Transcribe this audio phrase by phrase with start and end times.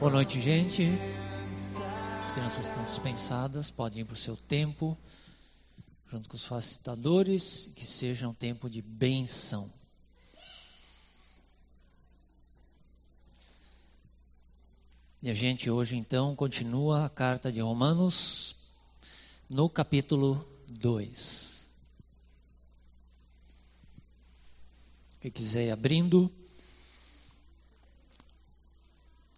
[0.00, 0.88] Boa noite, gente.
[2.22, 4.96] As crianças estão dispensadas, podem ir para o seu tempo,
[6.06, 9.70] junto com os facilitadores, que seja um tempo de benção.
[15.22, 18.56] E a gente hoje então continua a carta de Romanos
[19.50, 21.68] no capítulo 2.
[25.20, 26.39] Quem quiser ir abrindo.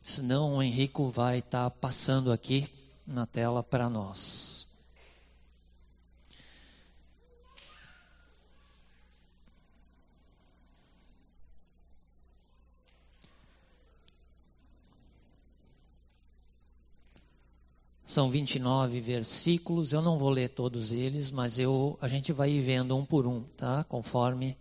[0.03, 2.67] Senão o Henrico vai estar tá passando aqui
[3.07, 4.53] na tela para nós.
[18.13, 22.95] São 29 versículos, eu não vou ler todos eles, mas eu, a gente vai vendo
[22.95, 23.83] um por um, tá?
[23.85, 24.55] Conforme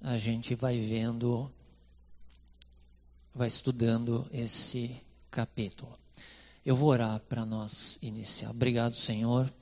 [0.00, 1.50] a gente vai vendo
[3.34, 5.98] vai estudando esse capítulo.
[6.64, 8.50] Eu vou orar para nós iniciar.
[8.50, 9.52] Obrigado, Senhor,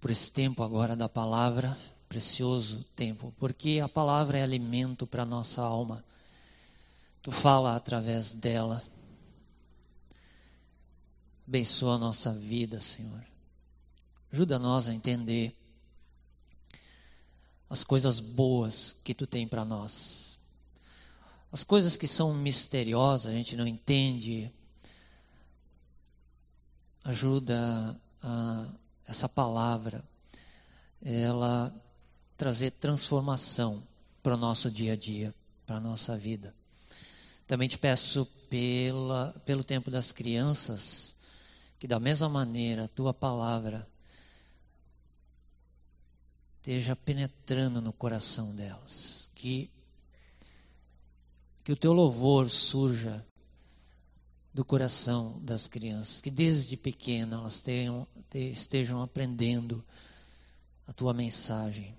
[0.00, 1.76] por esse tempo agora da palavra,
[2.08, 6.04] precioso tempo, porque a palavra é alimento para nossa alma.
[7.22, 8.82] Tu fala através dela.
[11.48, 13.24] Abençoa a nossa vida, Senhor.
[14.32, 15.56] Ajuda nós a entender
[17.68, 20.25] as coisas boas que tu tem para nós
[21.56, 24.52] as coisas que são misteriosas, a gente não entende,
[27.02, 28.68] ajuda a,
[29.06, 30.04] essa palavra,
[31.02, 31.74] ela
[32.36, 33.82] trazer transformação
[34.22, 36.54] para o nosso dia a dia, para a nossa vida.
[37.46, 41.16] Também te peço pela, pelo tempo das crianças,
[41.78, 43.88] que da mesma maneira a tua palavra
[46.56, 49.70] esteja penetrando no coração delas, que
[51.66, 53.26] que o teu louvor surja
[54.54, 59.84] do coração das crianças, que desde pequena elas tenham, estejam aprendendo
[60.86, 61.92] a tua mensagem,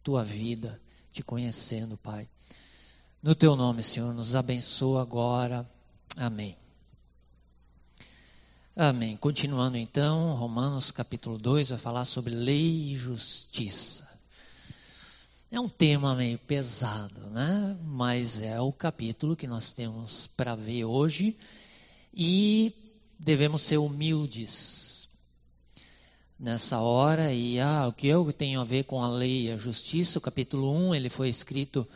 [0.00, 0.80] tua vida,
[1.10, 2.28] te conhecendo, Pai.
[3.20, 5.68] No teu nome, Senhor, nos abençoa agora.
[6.16, 6.56] Amém.
[8.76, 9.16] Amém.
[9.16, 14.13] Continuando então, Romanos capítulo 2 vai falar sobre lei e justiça.
[15.54, 17.76] É um tema meio pesado, né?
[17.84, 21.36] Mas é o capítulo que nós temos para ver hoje
[22.12, 22.72] e
[23.16, 25.08] devemos ser humildes
[26.36, 27.32] nessa hora.
[27.32, 30.18] E ah, o que eu tenho a ver com a lei e a justiça?
[30.18, 31.86] O capítulo 1 ele foi escrito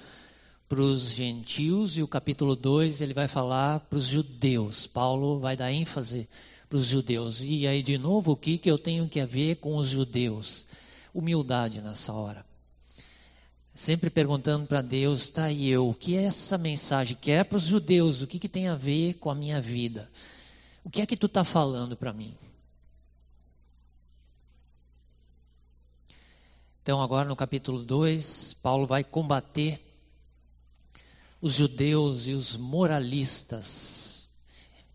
[0.68, 4.86] para os gentios e o capítulo 2 ele vai falar para os judeus.
[4.86, 6.28] Paulo vai dar ênfase
[6.68, 7.42] para os judeus.
[7.42, 10.64] E aí, de novo, o que, que eu tenho que ver com os judeus?
[11.12, 12.47] Humildade nessa hora
[13.78, 17.62] sempre perguntando para Deus, tá eu, o que é essa mensagem que é para os
[17.62, 18.20] judeus?
[18.20, 20.10] O que, que tem a ver com a minha vida?
[20.82, 22.34] O que é que tu está falando para mim?
[26.82, 29.80] Então, agora no capítulo 2, Paulo vai combater
[31.40, 34.28] os judeus e os moralistas,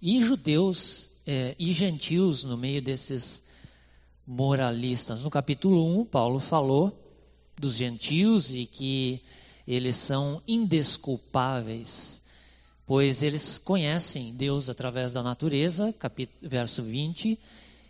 [0.01, 3.41] e judeus é, e gentios no meio desses
[4.27, 5.23] moralistas.
[5.23, 7.03] No capítulo 1, Paulo falou
[7.58, 9.22] dos gentios e que
[9.68, 12.22] eles são indesculpáveis,
[12.86, 17.40] pois eles conhecem Deus através da natureza, capítulo, verso 20,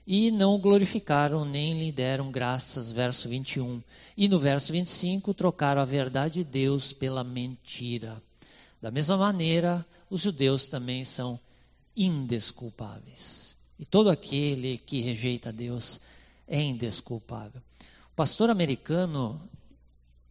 [0.06, 3.82] e não o glorificaram nem lhe deram graças, verso 21.
[4.18, 8.22] E no verso 25, trocaram a verdade de Deus pela mentira.
[8.82, 11.40] Da mesma maneira, os judeus também são
[11.96, 13.56] indesculpáveis.
[13.80, 16.00] E todo aquele que rejeita Deus
[16.48, 17.62] é indesculpável.
[18.16, 19.42] Pastor americano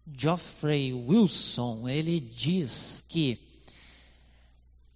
[0.06, 3.40] Geoffrey Wilson, ele diz que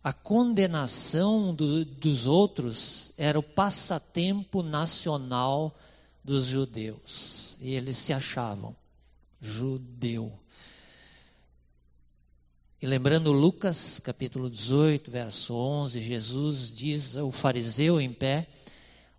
[0.04, 5.76] a condenação do, dos outros era o passatempo nacional
[6.22, 7.56] dos judeus.
[7.60, 8.76] E eles se achavam
[9.40, 10.32] judeu.
[12.80, 18.46] E lembrando Lucas, capítulo 18, verso 11, Jesus diz ao fariseu em pé,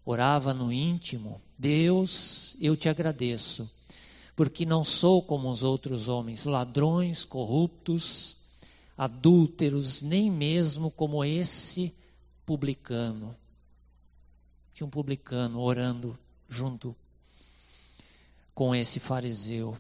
[0.09, 3.69] orava no íntimo: Deus, eu te agradeço
[4.38, 8.38] porque não sou como os outros homens, ladrões, corruptos,
[8.95, 11.92] adúlteros, nem mesmo como esse
[12.45, 13.36] publicano.
[14.71, 16.15] Tinha um publicano orando
[16.48, 16.95] junto
[18.53, 19.75] com esse fariseu.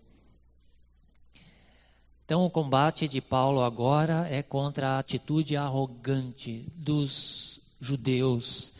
[2.25, 8.73] Então, o combate de Paulo agora é contra a atitude arrogante dos judeus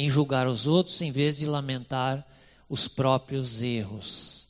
[0.00, 2.26] em julgar os outros em vez de lamentar
[2.70, 4.48] os próprios erros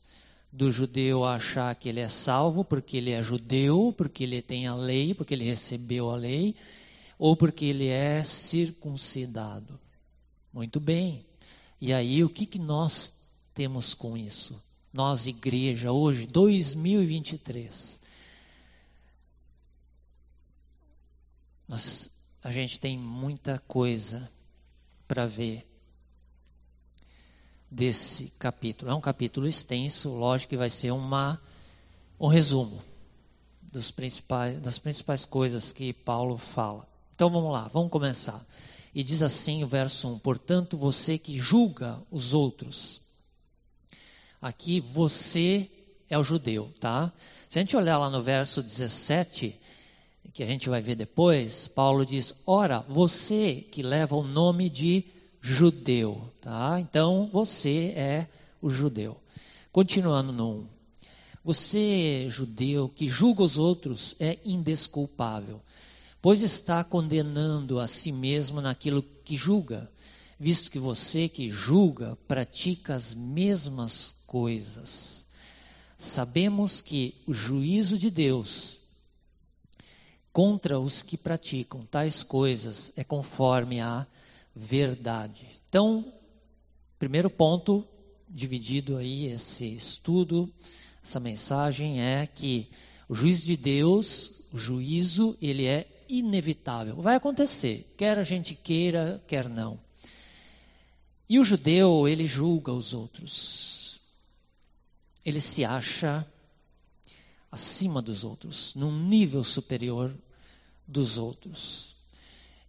[0.52, 4.76] do judeu achar que ele é salvo porque ele é judeu, porque ele tem a
[4.76, 6.54] lei, porque ele recebeu a lei,
[7.18, 9.76] ou porque ele é circuncidado.
[10.52, 11.26] Muito bem.
[11.80, 13.12] E aí, o que, que nós
[13.52, 14.60] temos com isso?
[14.92, 18.00] Nós, igreja, hoje, 2023.
[21.66, 22.08] Nós,
[22.40, 24.30] a gente tem muita coisa
[25.10, 25.66] para ver
[27.68, 28.92] desse capítulo.
[28.92, 31.42] É um capítulo extenso, lógico que vai ser uma,
[32.20, 32.80] um resumo
[33.60, 36.88] dos principais, das principais coisas que Paulo fala.
[37.12, 38.46] Então vamos lá, vamos começar.
[38.94, 43.02] E diz assim o verso 1: Portanto, você que julga os outros,
[44.40, 45.68] aqui você
[46.08, 47.12] é o judeu, tá?
[47.48, 49.58] Se a gente olhar lá no verso 17,
[50.32, 55.04] que a gente vai ver depois, Paulo diz: Ora, você que leva o nome de
[55.40, 56.78] judeu, tá?
[56.78, 58.28] Então você é
[58.60, 59.16] o judeu.
[59.72, 60.66] Continuando no 1.
[61.42, 65.60] Você, judeu, que julga os outros, é indesculpável,
[66.20, 69.90] pois está condenando a si mesmo naquilo que julga,
[70.38, 75.26] visto que você que julga pratica as mesmas coisas.
[75.96, 78.79] Sabemos que o juízo de Deus
[80.40, 84.06] contra os que praticam tais coisas é conforme a
[84.56, 85.46] verdade.
[85.68, 86.14] Então,
[86.98, 87.86] primeiro ponto
[88.26, 90.50] dividido aí esse estudo,
[91.04, 92.70] essa mensagem é que
[93.06, 96.96] o juízo de Deus, o juízo, ele é inevitável.
[96.96, 99.78] Vai acontecer, quer a gente queira, quer não.
[101.28, 104.00] E o judeu, ele julga os outros.
[105.22, 106.26] Ele se acha
[107.52, 110.16] acima dos outros, num nível superior
[110.90, 111.94] dos outros.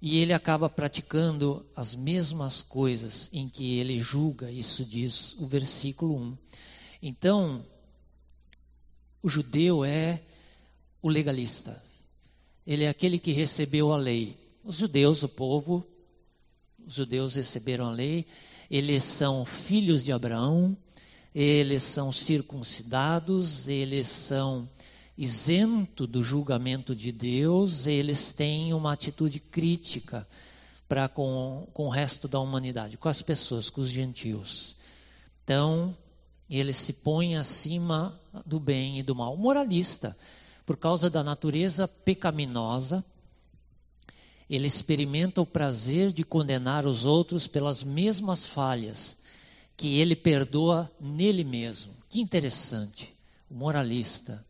[0.01, 6.15] E ele acaba praticando as mesmas coisas em que ele julga, isso diz o versículo
[6.17, 6.37] 1.
[7.01, 7.65] Então,
[9.21, 10.21] o judeu é
[11.01, 11.81] o legalista.
[12.65, 14.37] Ele é aquele que recebeu a lei.
[14.63, 15.85] Os judeus, o povo,
[16.85, 18.25] os judeus receberam a lei,
[18.69, 20.77] eles são filhos de Abraão,
[21.33, 24.67] eles são circuncidados, eles são
[25.23, 30.27] isento do julgamento de Deus, eles têm uma atitude crítica
[30.89, 34.75] para com, com o resto da humanidade, com as pessoas, com os gentios.
[35.43, 35.95] Então,
[36.49, 39.37] eles se põem acima do bem e do mal.
[39.37, 40.17] Moralista,
[40.65, 43.05] por causa da natureza pecaminosa,
[44.49, 49.19] ele experimenta o prazer de condenar os outros pelas mesmas falhas
[49.77, 51.93] que ele perdoa nele mesmo.
[52.09, 53.13] Que interessante.
[53.47, 54.43] O moralista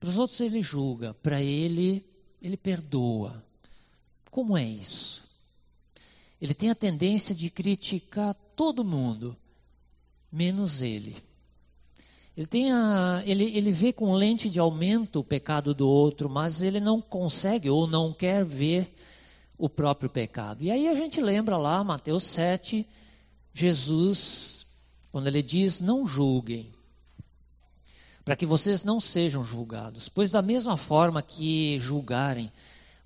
[0.00, 2.02] para os outros ele julga, para ele,
[2.40, 3.44] ele perdoa.
[4.30, 5.22] Como é isso?
[6.40, 9.36] Ele tem a tendência de criticar todo mundo,
[10.32, 11.16] menos ele.
[12.34, 16.62] Ele, tem a, ele, ele vê com lente de aumento o pecado do outro, mas
[16.62, 18.94] ele não consegue ou não quer ver
[19.58, 20.62] o próprio pecado.
[20.64, 22.88] E aí a gente lembra lá, Mateus 7,
[23.52, 24.66] Jesus,
[25.12, 26.72] quando ele diz: Não julguem,
[28.24, 30.08] para que vocês não sejam julgados.
[30.08, 32.52] Pois, da mesma forma que julgarem,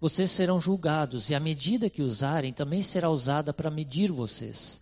[0.00, 4.80] vocês serão julgados, e a medida que usarem também será usada para medir vocês.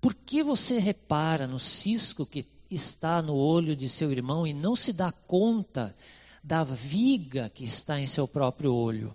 [0.00, 4.76] Por que você repara no cisco que está no olho de seu irmão e não
[4.76, 5.94] se dá conta
[6.42, 9.14] da viga que está em seu próprio olho?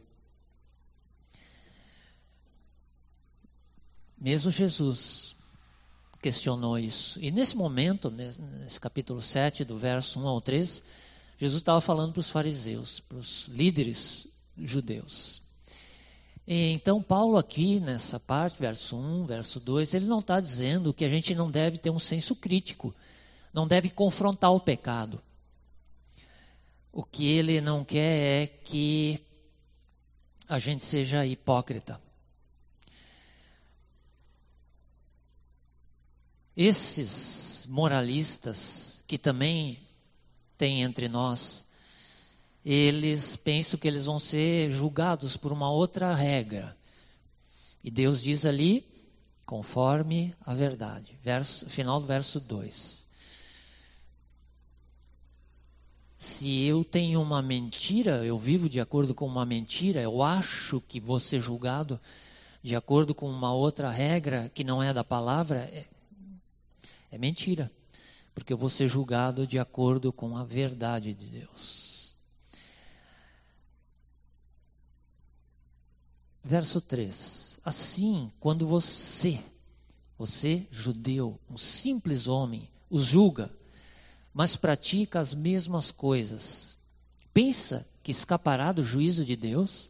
[4.18, 5.35] Mesmo Jesus,
[6.26, 7.20] questionou isso.
[7.22, 10.82] E nesse momento, nesse capítulo 7, do verso 1 ao 3,
[11.38, 14.28] Jesus estava falando para os fariseus, para os líderes
[14.58, 15.40] judeus.
[16.48, 21.06] E então, Paulo, aqui nessa parte, verso 1, verso 2, ele não está dizendo que
[21.06, 22.92] a gente não deve ter um senso crítico,
[23.54, 25.22] não deve confrontar o pecado.
[26.92, 29.22] O que ele não quer é que
[30.50, 32.02] a gente seja hipócrita.
[36.56, 39.80] Esses moralistas que também
[40.58, 41.66] tem entre nós,
[42.64, 46.76] eles pensam que eles vão ser julgados por uma outra regra.
[47.84, 48.88] E Deus diz ali,
[49.46, 51.20] conforme a verdade.
[51.22, 53.06] Verso, final do verso 2.
[56.18, 61.00] Se eu tenho uma mentira, eu vivo de acordo com uma mentira, eu acho que
[61.00, 62.00] vou ser julgado
[62.64, 65.70] de acordo com uma outra regra que não é da palavra,
[67.16, 67.72] é, mentira,
[68.34, 72.14] porque eu vou ser julgado de acordo com a verdade de Deus.
[76.44, 79.40] Verso 3: Assim, quando você,
[80.18, 83.50] você judeu, um simples homem, os julga,
[84.34, 86.78] mas pratica as mesmas coisas,
[87.34, 89.90] pensa que escapará do juízo de Deus?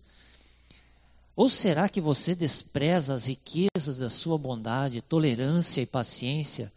[1.35, 6.71] Ou será que você despreza as riquezas da sua bondade, tolerância e paciência,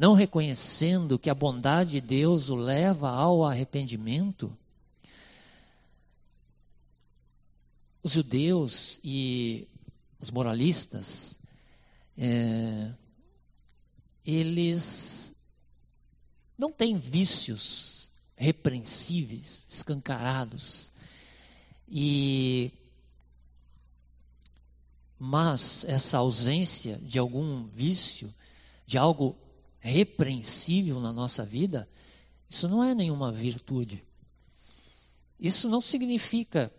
[0.00, 4.50] não reconhecendo que a bondade de Deus o leva ao arrependimento?
[8.02, 9.68] Os judeus e
[10.18, 11.38] os moralistas,
[12.16, 12.94] é,
[14.24, 15.36] eles
[16.56, 20.90] não têm vícios repreensíveis, escancarados.
[21.86, 22.72] E
[25.18, 28.34] mas essa ausência de algum vício,
[28.86, 29.36] de algo
[29.80, 31.88] repreensível na nossa vida,
[32.48, 34.04] isso não é nenhuma virtude.
[35.38, 36.72] Isso não significa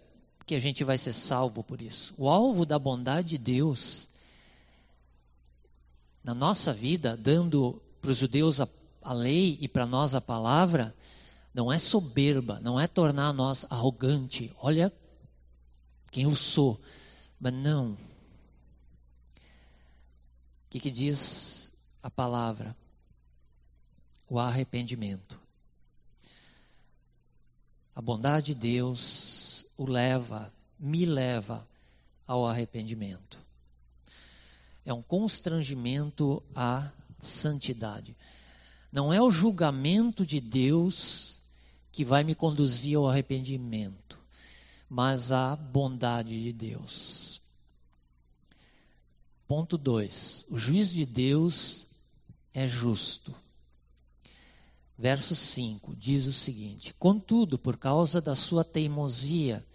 [0.45, 2.13] que a gente vai ser salvo por isso.
[2.17, 4.07] O alvo da bondade de Deus
[6.23, 8.67] na nossa vida, dando para os judeus a,
[9.01, 10.95] a lei e para nós a palavra,
[11.53, 14.53] não é soberba, não é tornar nós arrogante.
[14.59, 14.93] Olha
[16.11, 16.79] quem eu sou.
[17.39, 17.97] Mas não,
[20.71, 22.75] que, que diz a palavra?
[24.31, 25.37] O arrependimento.
[27.93, 31.67] A bondade de Deus o leva, me leva
[32.25, 33.37] ao arrependimento.
[34.85, 38.15] É um constrangimento à santidade.
[38.89, 41.41] Não é o julgamento de Deus
[41.91, 44.17] que vai me conduzir ao arrependimento,
[44.87, 47.41] mas a bondade de Deus.
[49.45, 50.45] Ponto 2.
[50.49, 51.85] O juízo de Deus
[52.53, 53.35] é justo.
[55.01, 59.65] Verso 5 diz o seguinte: Contudo, por causa da sua teimosia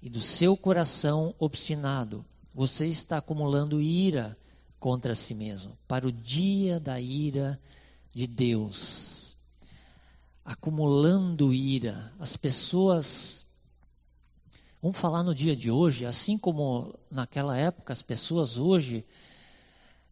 [0.00, 4.38] e do seu coração obstinado, você está acumulando ira
[4.78, 7.60] contra si mesmo, para o dia da ira
[8.14, 9.36] de Deus.
[10.44, 12.12] Acumulando ira.
[12.20, 13.44] As pessoas
[14.80, 19.04] Vamos falar no dia de hoje, assim como naquela época, as pessoas hoje,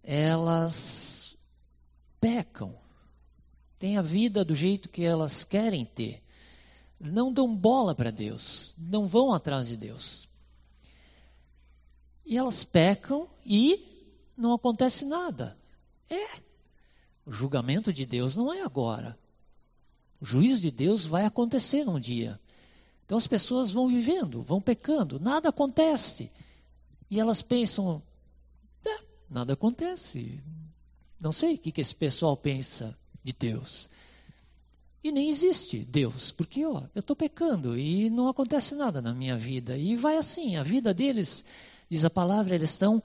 [0.03, 1.37] elas
[2.21, 2.75] pecam,
[3.81, 6.23] têm a vida do jeito que elas querem ter,
[7.01, 10.29] não dão bola para Deus, não vão atrás de Deus.
[12.27, 13.83] E elas pecam e
[14.37, 15.57] não acontece nada.
[16.11, 16.41] É.
[17.25, 19.19] O julgamento de Deus não é agora.
[20.21, 22.39] O juízo de Deus vai acontecer num dia.
[23.07, 26.31] Então as pessoas vão vivendo, vão pecando, nada acontece.
[27.11, 28.03] E elas pensam,
[28.87, 30.39] ah, nada acontece.
[31.19, 33.89] Não sei o que, que esse pessoal pensa de Deus.
[35.03, 39.37] E nem existe Deus, porque ó, eu estou pecando e não acontece nada na minha
[39.37, 39.77] vida.
[39.77, 41.45] E vai assim, a vida deles,
[41.89, 43.03] diz a palavra, eles estão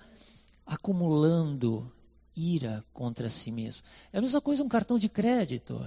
[0.65, 1.89] acumulando
[2.35, 3.85] ira contra si mesmo.
[4.11, 5.77] É a mesma coisa um cartão de crédito.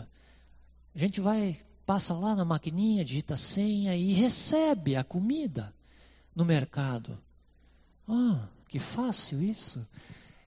[0.95, 5.75] A gente vai passa lá na maquininha, digita a senha e recebe a comida
[6.35, 7.19] no mercado.
[8.07, 9.87] Ah, que fácil isso.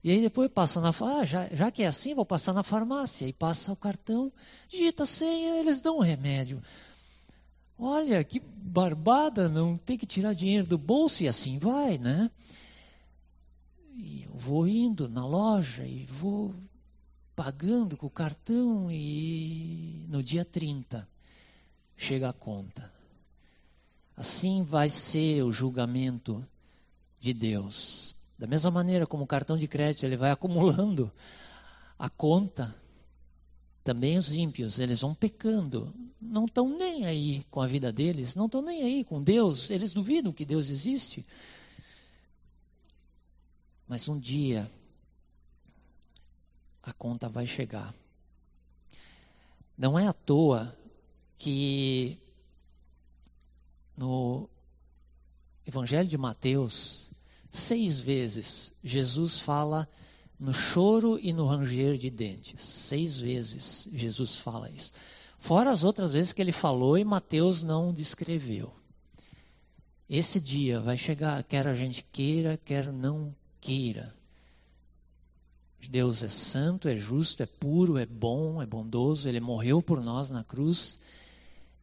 [0.03, 3.27] E aí depois passa na ah, já, já que é assim, vou passar na farmácia
[3.27, 4.31] e passa o cartão,
[4.67, 6.62] digita a senha, eles dão o remédio.
[7.77, 12.31] Olha, que barbada, não tem que tirar dinheiro do bolso e assim vai, né?
[13.96, 16.53] E eu vou indo na loja e vou
[17.36, 21.08] pagando com o cartão e no dia 30
[21.96, 22.91] chega a conta.
[24.15, 26.46] Assim vai ser o julgamento
[27.20, 28.15] de Deus.
[28.41, 31.12] Da mesma maneira como o cartão de crédito ele vai acumulando
[32.00, 32.75] a conta,
[33.83, 38.48] também os ímpios, eles vão pecando, não estão nem aí com a vida deles, não
[38.48, 41.24] estão nem aí com Deus, eles duvidam que Deus existe.
[43.88, 44.67] Mas um dia
[46.81, 47.93] a conta vai chegar.
[49.77, 50.75] Não é à toa
[51.38, 52.17] que
[53.95, 54.50] no
[55.63, 57.10] Evangelho de Mateus,
[57.51, 59.88] seis vezes Jesus fala
[60.39, 62.62] no choro e no ranger de dentes.
[62.63, 64.91] Seis vezes Jesus fala isso.
[65.38, 68.74] Fora as outras vezes que ele falou e Mateus não descreveu.
[70.10, 74.15] Esse dia vai chegar, quer a gente queira, quer não queira.
[75.89, 80.31] Deus é santo, é justo, é puro, é bom, é bondoso, ele morreu por nós
[80.31, 81.00] na cruz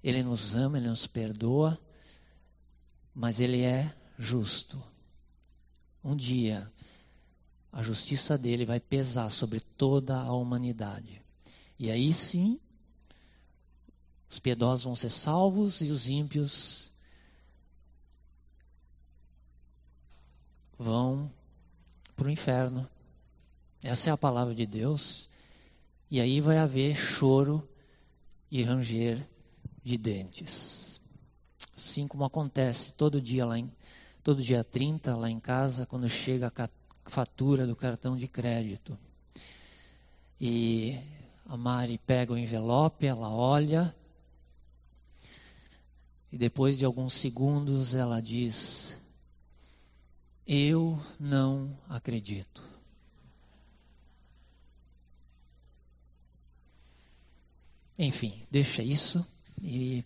[0.02, 1.78] ele nos ama, Ele nos perdoa,
[3.14, 4.82] mas Ele é justo.
[6.08, 6.72] Um dia,
[7.70, 11.20] a justiça dele vai pesar sobre toda a humanidade.
[11.78, 12.58] E aí sim,
[14.26, 16.90] os piedosos vão ser salvos e os ímpios
[20.78, 21.30] vão
[22.16, 22.88] para o inferno.
[23.82, 25.28] Essa é a palavra de Deus.
[26.10, 27.68] E aí vai haver choro
[28.50, 29.28] e ranger
[29.82, 31.02] de dentes.
[31.76, 33.70] Assim como acontece todo dia lá em
[34.22, 36.68] todo dia 30 lá em casa, quando chega a
[37.04, 38.98] fatura do cartão de crédito.
[40.40, 40.98] E
[41.46, 43.94] a Mari pega o envelope, ela olha,
[46.30, 48.96] e depois de alguns segundos ela diz:
[50.46, 52.62] Eu não acredito.
[57.98, 59.26] Enfim, deixa isso
[59.60, 60.04] e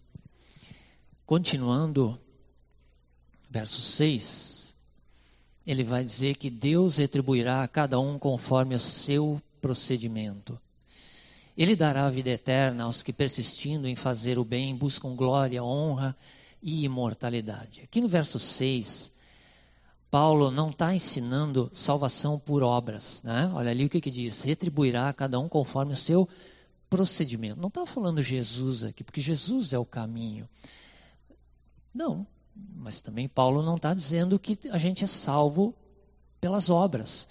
[1.26, 2.18] continuando,
[3.52, 4.74] verso 6,
[5.66, 10.58] ele vai dizer que Deus retribuirá a cada um conforme o seu procedimento.
[11.56, 16.16] Ele dará a vida eterna aos que, persistindo em fazer o bem, buscam glória, honra
[16.62, 17.82] e imortalidade.
[17.82, 19.12] Aqui no verso 6,
[20.10, 23.22] Paulo não está ensinando salvação por obras.
[23.22, 23.50] Né?
[23.54, 26.26] Olha ali o que, que diz: retribuirá a cada um conforme o seu
[26.88, 27.60] procedimento.
[27.60, 30.48] Não está falando Jesus aqui, porque Jesus é o caminho.
[31.94, 35.74] Não, mas também Paulo não está dizendo que a gente é salvo
[36.40, 37.28] pelas obras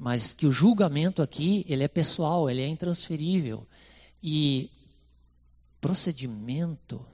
[0.00, 3.66] mas que o julgamento aqui ele é pessoal, ele é intransferível
[4.22, 4.70] e
[5.78, 7.04] procedimento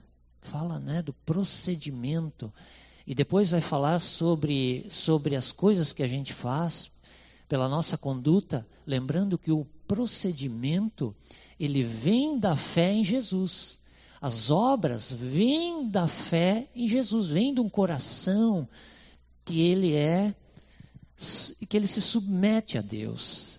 [0.41, 2.53] fala, né, do procedimento
[3.05, 6.89] e depois vai falar sobre sobre as coisas que a gente faz
[7.49, 11.15] pela nossa conduta, lembrando que o procedimento
[11.59, 13.81] ele vem da fé em Jesus.
[14.21, 18.69] As obras vêm da fé em Jesus, vêm de um coração
[19.45, 20.35] que ele é
[21.69, 23.59] que ele se submete a Deus.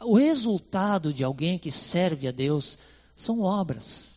[0.00, 2.78] O resultado de alguém que serve a Deus
[3.16, 4.16] são obras.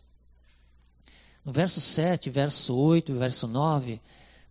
[1.44, 4.00] No verso 7, verso 8 e verso 9,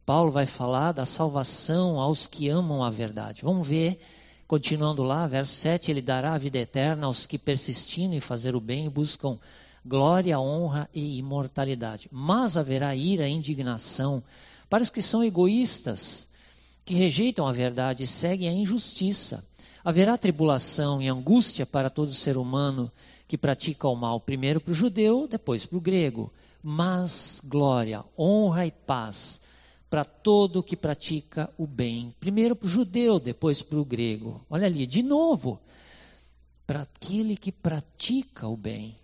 [0.05, 3.43] Paulo vai falar da salvação aos que amam a verdade.
[3.43, 4.01] Vamos ver,
[4.47, 8.59] continuando lá, verso 7, ele dará a vida eterna aos que persistindo em fazer o
[8.59, 9.37] bem buscam
[9.85, 12.07] glória, honra e imortalidade.
[12.11, 14.23] Mas haverá ira e indignação
[14.69, 16.29] para os que são egoístas
[16.85, 19.45] que rejeitam a verdade e seguem a injustiça.
[19.83, 22.91] Haverá tribulação e angústia para todo ser humano
[23.27, 26.33] que pratica o mal, primeiro para o judeu, depois para o grego.
[26.63, 29.39] Mas glória, honra e paz
[29.89, 34.45] para todo que pratica o bem, primeiro para o judeu, depois para o grego.
[34.49, 35.59] Olha ali, de novo,
[36.67, 38.95] para aquele que pratica o bem.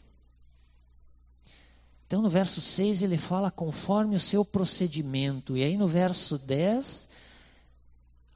[2.08, 5.58] Então, no verso 6, ele fala conforme o seu procedimento.
[5.58, 7.10] E aí, no verso 10,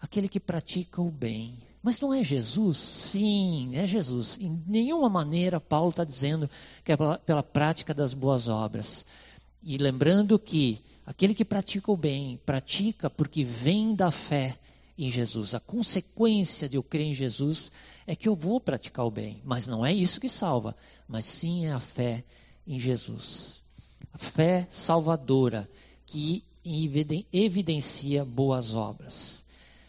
[0.01, 1.58] aquele que pratica o bem.
[1.82, 2.77] Mas não é Jesus?
[2.77, 4.38] Sim, é Jesus.
[4.39, 6.49] Em nenhuma maneira Paulo está dizendo
[6.84, 9.05] que é pela, pela prática das boas obras.
[9.62, 14.58] E lembrando que aquele que pratica o bem, pratica porque vem da fé
[14.97, 15.55] em Jesus.
[15.55, 17.71] A consequência de eu crer em Jesus
[18.05, 19.41] é que eu vou praticar o bem.
[19.45, 20.75] Mas não é isso que salva,
[21.08, 22.25] mas sim é a fé
[22.69, 23.60] em Jesus.
[24.13, 25.69] A fé salvadora
[26.05, 26.43] que
[27.34, 29.43] evidencia boas obras.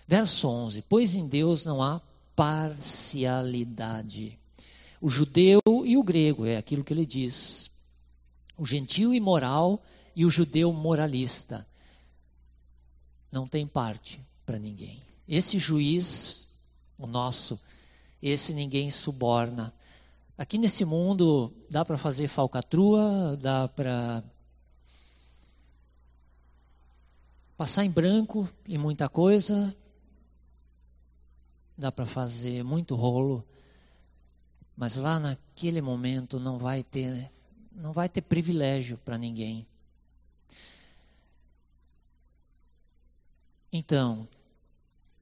[0.08, 2.00] Verso 11: Pois em Deus não há
[2.34, 4.38] parcialidade.
[5.00, 7.70] O judeu e o grego, é aquilo que ele diz.
[8.56, 9.80] O gentil imoral
[10.16, 11.66] e o judeu moralista.
[13.30, 15.00] Não tem parte para ninguém.
[15.28, 16.48] Esse juiz,
[16.98, 17.60] o nosso,
[18.22, 19.72] esse ninguém suborna.
[20.40, 24.24] Aqui nesse mundo dá para fazer falcatrua, dá para
[27.59, 29.76] passar em branco em muita coisa,
[31.76, 33.46] dá para fazer muito rolo,
[34.74, 37.31] mas lá naquele momento não vai ter,
[37.70, 39.66] não vai ter privilégio para ninguém.
[43.70, 44.29] Então, o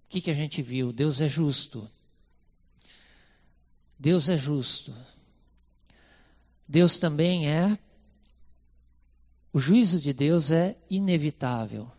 [0.08, 0.92] que, que a gente viu?
[0.92, 1.90] Deus é justo.
[3.98, 4.94] Deus é justo.
[6.66, 7.78] Deus também é.
[9.52, 11.90] O juízo de Deus é inevitável.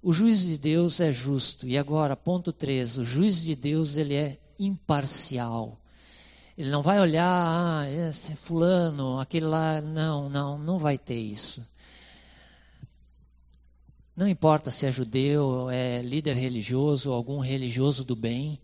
[0.00, 1.66] O juízo de Deus é justo.
[1.66, 5.78] E agora, ponto 3, o juízo de Deus ele é imparcial.
[6.56, 11.20] Ele não vai olhar, ah, esse é fulano, aquele lá, não, não, não vai ter
[11.20, 11.60] isso.
[14.16, 18.58] Não importa se é judeu, é líder religioso, algum religioso do bem,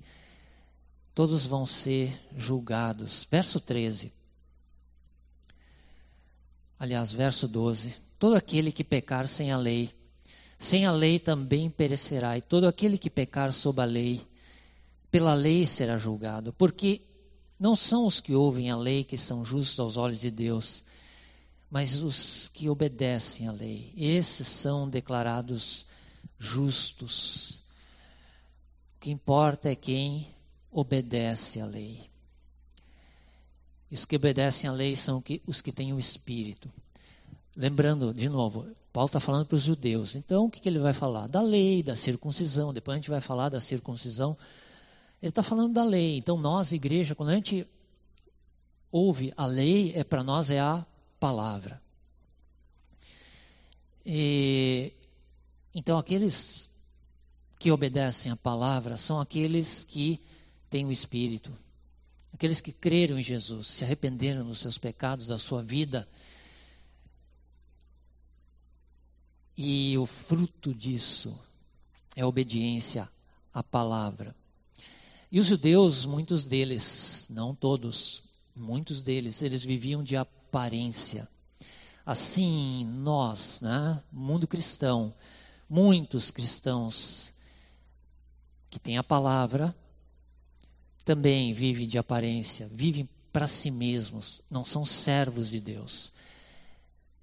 [1.14, 3.26] todos vão ser julgados.
[3.30, 4.12] Verso 13.
[6.78, 7.94] Aliás, verso 12.
[8.18, 9.92] Todo aquele que pecar sem a lei
[10.62, 14.24] sem a lei também perecerá, e todo aquele que pecar sob a lei,
[15.10, 17.00] pela lei será julgado, porque
[17.58, 20.84] não são os que ouvem a lei que são justos aos olhos de Deus,
[21.68, 23.92] mas os que obedecem à lei.
[23.96, 25.84] Esses são declarados
[26.38, 27.60] justos.
[28.96, 30.28] O que importa é quem
[30.72, 32.10] obedece à lei.
[33.90, 36.72] Os que obedecem à lei são os que têm o Espírito.
[37.54, 40.16] lembrando, de novo, Paulo está falando para os judeus.
[40.16, 41.26] Então, o que, que ele vai falar?
[41.26, 42.72] Da lei, da circuncisão.
[42.72, 44.36] Depois a gente vai falar da circuncisão.
[45.20, 46.16] Ele está falando da lei.
[46.16, 47.66] Então, nós, igreja, quando a gente
[48.90, 50.86] ouve a lei, é para nós é a
[51.20, 51.80] palavra.
[54.04, 54.92] E,
[55.74, 56.70] então, aqueles
[57.58, 60.20] que obedecem a palavra são aqueles que
[60.72, 61.52] têm o Espírito,
[62.32, 66.08] aqueles que creram em Jesus, se arrependeram dos seus pecados, da sua vida.
[69.54, 71.38] E o fruto disso
[72.16, 73.06] é obediência
[73.52, 74.34] à palavra.
[75.30, 78.22] E os judeus, muitos deles, não todos,
[78.56, 81.28] muitos deles, eles viviam de aparência.
[82.04, 85.14] Assim, nós, né, mundo cristão,
[85.68, 87.30] muitos cristãos
[88.70, 89.76] que tem a palavra,
[91.02, 96.12] também vivem de aparência, vivem para si mesmos, não são servos de Deus.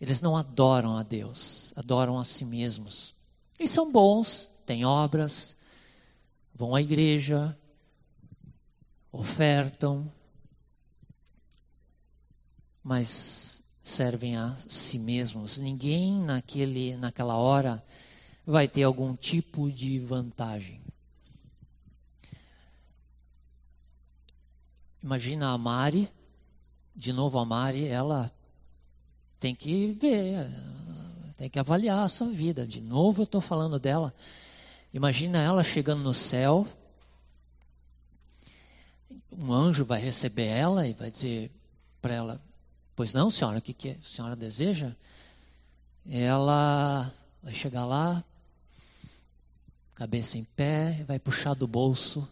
[0.01, 3.13] Eles não adoram a Deus, adoram a si mesmos.
[3.59, 5.55] E são bons, têm obras,
[6.53, 7.57] vão à igreja,
[9.11, 10.11] ofertam,
[12.83, 15.57] mas servem a si mesmos.
[15.57, 17.83] Ninguém naquele, naquela hora
[18.45, 20.81] vai ter algum tipo de vantagem.
[25.01, 26.11] Imagina a Mari,
[26.95, 28.31] de novo a Mari, ela
[29.39, 30.47] tem que ver,
[31.37, 32.67] tem que avaliar a sua vida.
[32.67, 34.13] De novo eu estou falando dela.
[34.93, 36.67] Imagina ela chegando no céu,
[39.31, 41.49] um anjo vai receber ela e vai dizer
[42.01, 42.41] para ela:
[42.95, 44.91] Pois não, senhora, o que, que a senhora deseja?
[46.05, 48.21] Ela vai chegar lá,
[49.95, 52.27] cabeça em pé, vai puxar do bolso,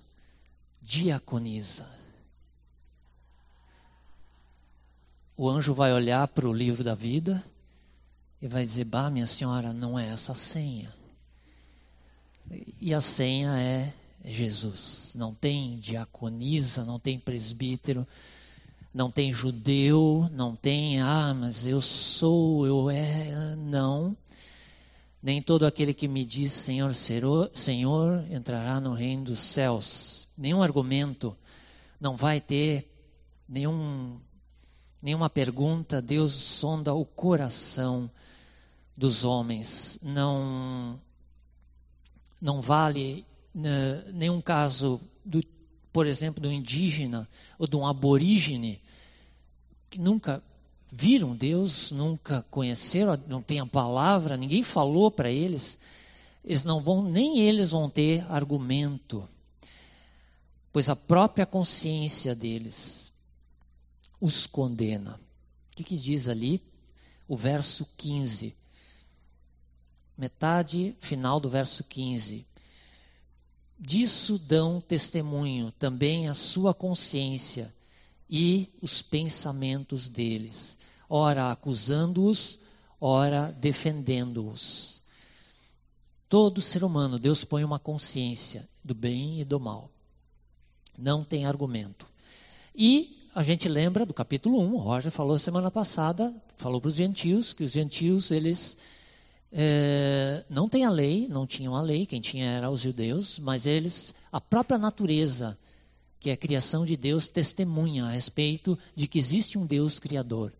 [0.82, 1.97] diaconiza.
[5.38, 7.44] O anjo vai olhar para o livro da vida
[8.42, 10.92] e vai dizer: Bah, minha senhora, não é essa a senha.
[12.82, 13.94] E a senha é
[14.26, 15.14] Jesus.
[15.16, 18.08] Não tem diaconisa, não tem presbítero,
[18.92, 23.56] não tem judeu, não tem, ah, mas eu sou, eu é.
[23.56, 24.18] Não.
[25.22, 26.94] Nem todo aquele que me diz Senhor,
[27.54, 30.28] Senhor entrará no reino dos céus.
[30.36, 31.36] Nenhum argumento
[32.00, 32.90] não vai ter
[33.48, 34.20] nenhum
[35.02, 38.10] nenhuma pergunta, Deus sonda o coração
[38.96, 40.00] dos homens.
[40.02, 41.00] Não,
[42.42, 45.44] não vale né, nenhum caso, do,
[45.94, 48.82] por exemplo, do indígena ou de um aborígene
[49.90, 50.44] que nunca
[50.92, 55.80] viram Deus, nunca conheceram, não tem a palavra, ninguém falou para eles.
[56.44, 59.28] Eles não vão, nem eles vão ter argumento,
[60.72, 63.07] pois a própria consciência deles
[64.20, 65.20] os condena.
[65.72, 66.62] O que, que diz ali?
[67.28, 68.56] O verso 15.
[70.18, 72.46] Metade final do verso 15.
[73.80, 77.74] Disso dão testemunho também a sua consciência
[78.30, 80.78] e os pensamentos deles,
[81.08, 82.60] ora acusando-os,
[83.00, 85.02] ora defendendo-os.
[86.28, 89.90] Todo ser humano, Deus põe uma consciência do bem e do mal.
[90.98, 92.06] Não tem argumento.
[92.76, 96.96] E a gente lembra do capítulo 1, o Roger falou semana passada, falou para os
[96.96, 98.76] gentios, que os gentios, eles
[99.52, 103.68] é, não têm a lei, não tinham a lei, quem tinha era os judeus, mas
[103.68, 105.56] eles, a própria natureza,
[106.20, 110.52] que é a criação de Deus, testemunha a respeito de que existe um Deus criador.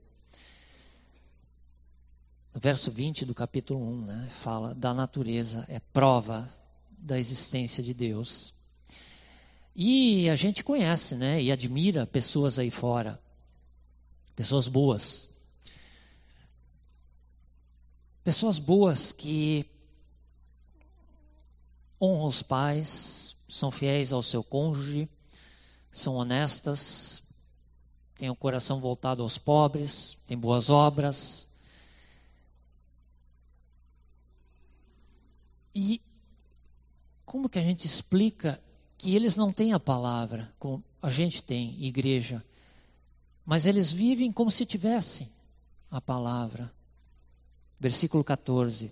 [2.54, 6.48] No verso 20 do capítulo 1, né, fala da natureza, é prova
[6.96, 8.54] da existência de Deus.
[9.80, 11.40] E a gente conhece, né?
[11.40, 13.22] E admira pessoas aí fora.
[14.36, 15.30] Pessoas boas.
[18.24, 19.70] Pessoas boas que
[22.02, 25.08] honram os pais, são fiéis ao seu cônjuge,
[25.92, 27.24] são honestas,
[28.18, 31.48] têm o coração voltado aos pobres, têm boas obras.
[35.76, 36.02] E
[37.28, 38.60] como que a gente explica
[38.98, 42.44] que eles não têm a palavra, como a gente tem, igreja,
[43.46, 45.30] mas eles vivem como se tivessem
[45.90, 46.72] a palavra.
[47.80, 48.92] Versículo 14.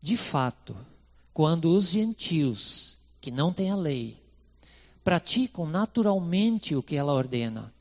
[0.00, 0.76] De fato,
[1.32, 4.22] quando os gentios, que não têm a lei,
[5.04, 7.72] praticam naturalmente o que ela ordena,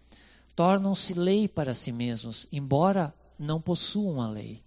[0.55, 4.61] tornam-se lei para si mesmos, embora não possuam a lei.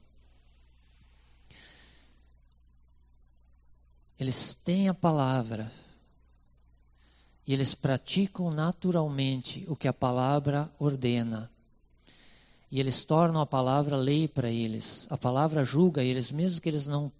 [4.19, 5.71] Eles têm a palavra,
[7.49, 11.51] e eles praticam naturalmente o que a palavra ordena.
[12.71, 15.07] e eles tornam a palavra lei para eles.
[15.09, 17.11] A palavra julga eles, mesmo que eles não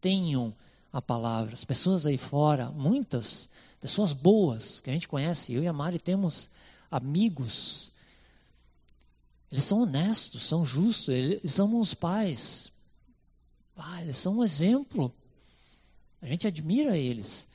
[0.00, 0.54] tenham
[0.92, 1.54] a palavra.
[1.54, 3.48] As pessoas aí fora, muitas
[3.80, 6.48] pessoas boas que a gente conhece, eu e a Mari temos
[6.88, 7.90] amigos.
[9.50, 12.72] Eles são honestos, são justos, eles são uns pais.
[13.76, 15.12] Ah, eles são um exemplo.
[16.22, 17.48] A gente admira eles.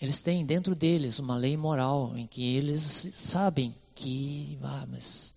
[0.00, 5.34] Eles têm dentro deles uma lei moral em que eles sabem que, ah, mas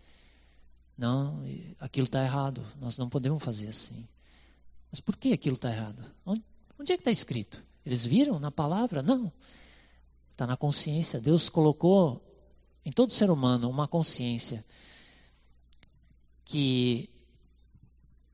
[0.98, 1.44] não,
[1.80, 4.08] aquilo está errado, nós não podemos fazer assim.
[4.92, 6.06] Mas por que aquilo está errado?
[6.26, 6.44] Onde,
[6.78, 7.64] onde é que está escrito?
[7.86, 9.02] Eles viram na palavra?
[9.02, 9.32] Não.
[10.32, 11.20] Está na consciência.
[11.20, 12.22] Deus colocou
[12.86, 14.64] em todo ser humano uma consciência
[16.46, 17.10] que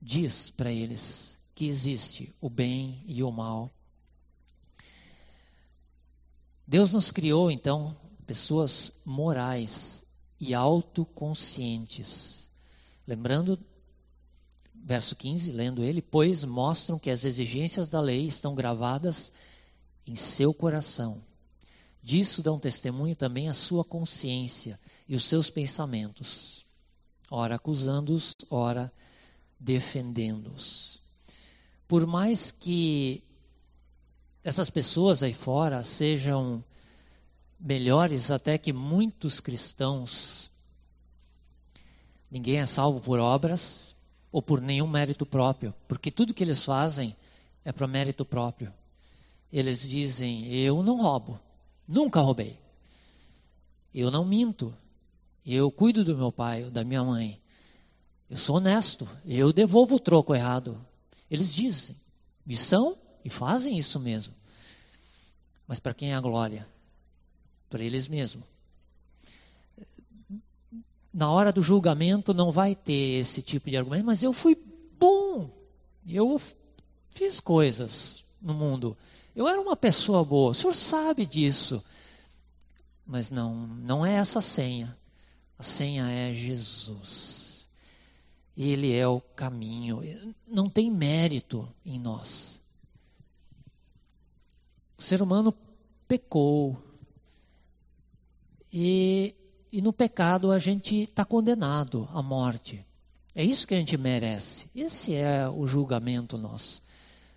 [0.01, 3.71] diz para eles que existe o bem e o mal.
[6.67, 10.05] Deus nos criou, então, pessoas morais
[10.37, 12.49] e autoconscientes.
[13.07, 13.57] Lembrando,
[14.75, 19.31] verso 15, lendo ele, pois mostram que as exigências da lei estão gravadas
[20.05, 21.23] em seu coração.
[22.03, 24.77] Disso dão testemunho também a sua consciência
[25.07, 26.65] e os seus pensamentos,
[27.31, 28.91] ora acusando-os, ora
[29.57, 31.01] defendendo-os.
[31.87, 33.23] Por mais que
[34.47, 36.63] essas pessoas aí fora sejam
[37.59, 40.47] melhores até que muitos cristãos,
[42.29, 43.95] Ninguém é salvo por obras
[44.31, 47.15] ou por nenhum mérito próprio, porque tudo que eles fazem
[47.63, 48.73] é para mérito próprio.
[49.51, 51.39] Eles dizem: Eu não roubo,
[51.87, 52.59] nunca roubei.
[53.93, 54.73] Eu não minto,
[55.45, 57.39] eu cuido do meu pai, da minha mãe.
[58.29, 60.77] Eu sou honesto, eu devolvo o troco errado.
[61.31, 61.95] Eles dizem,
[62.45, 64.36] e são, e fazem isso mesmo.
[65.67, 66.67] Mas para quem é a glória?
[67.69, 68.45] Para eles mesmos
[71.17, 74.55] na hora do julgamento não vai ter esse tipo de argumento, mas eu fui
[74.99, 75.49] bom,
[76.07, 76.39] eu
[77.09, 78.95] fiz coisas no mundo,
[79.35, 81.83] eu era uma pessoa boa, o senhor sabe disso.
[83.03, 84.95] Mas não, não é essa a senha.
[85.57, 87.65] A senha é Jesus.
[88.55, 90.01] Ele é o caminho.
[90.45, 92.61] Não tem mérito em nós.
[94.97, 95.53] O ser humano
[96.07, 96.81] pecou.
[98.71, 99.35] E
[99.71, 102.85] e no pecado a gente está condenado à morte.
[103.35, 104.67] É isso que a gente merece.
[104.73, 106.81] Esse é o julgamento nosso.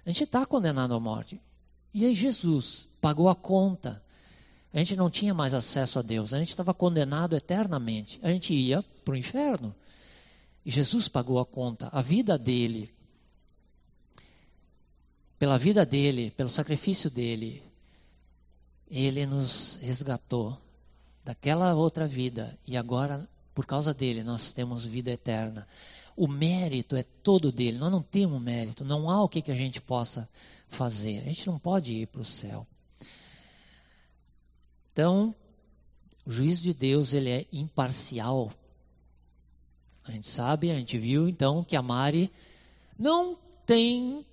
[0.07, 1.40] A gente está condenado à morte.
[1.92, 4.03] E aí Jesus pagou a conta.
[4.73, 6.33] A gente não tinha mais acesso a Deus.
[6.33, 8.18] A gente estava condenado eternamente.
[8.23, 9.75] A gente ia para o inferno.
[10.64, 11.88] E Jesus pagou a conta.
[11.92, 12.90] A vida dele,
[15.40, 17.62] pela vida dele, pelo sacrifício dele,
[18.90, 20.61] ele nos resgatou
[21.24, 25.66] daquela outra vida e agora, por causa dele, nós temos vida eterna.
[26.14, 29.55] O mérito é todo dele, nós não temos mérito, não há o que, que a
[29.55, 30.29] gente possa
[30.68, 32.66] fazer, a gente não pode ir para o céu.
[34.92, 35.35] Então,
[36.26, 38.53] o juízo de Deus ele é imparcial.
[40.05, 42.31] A gente sabe, a gente viu então que a Mari
[42.98, 44.26] não tem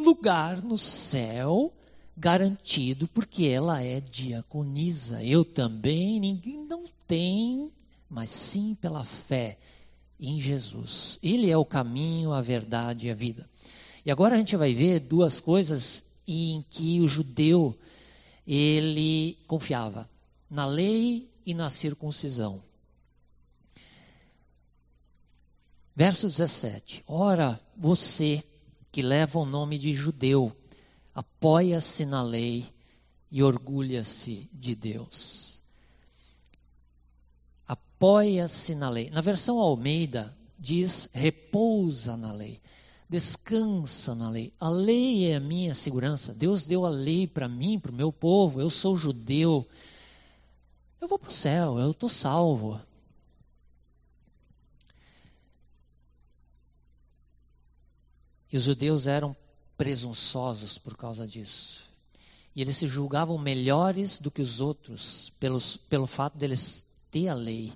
[0.00, 1.72] lugar no céu
[2.16, 5.24] garantido porque ela é diaconisa.
[5.24, 7.72] Eu também, ninguém não tem,
[8.08, 9.58] mas sim pela fé
[10.18, 11.18] em Jesus.
[11.22, 13.48] Ele é o caminho, a verdade e a vida.
[14.04, 17.76] E agora a gente vai ver duas coisas em que o judeu
[18.46, 20.08] ele confiava,
[20.50, 22.62] na lei e na circuncisão.
[25.94, 27.04] Verso 17.
[27.06, 28.42] Ora, você
[28.90, 30.54] que leva o nome de judeu,
[31.14, 32.66] apoia-se na lei
[33.30, 35.62] e orgulha-se de Deus.
[37.66, 39.10] Apoia-se na lei.
[39.10, 42.60] Na versão Almeida, diz repousa na lei,
[43.08, 44.52] descansa na lei.
[44.58, 46.34] A lei é a minha segurança.
[46.34, 48.60] Deus deu a lei para mim, para o meu povo.
[48.60, 49.66] Eu sou judeu.
[51.00, 52.80] Eu vou para o céu, eu estou salvo.
[58.52, 59.36] E os judeus eram
[59.76, 61.90] presunçosos por causa disso.
[62.54, 67.34] E eles se julgavam melhores do que os outros pelos, pelo fato deles ter a
[67.34, 67.72] lei.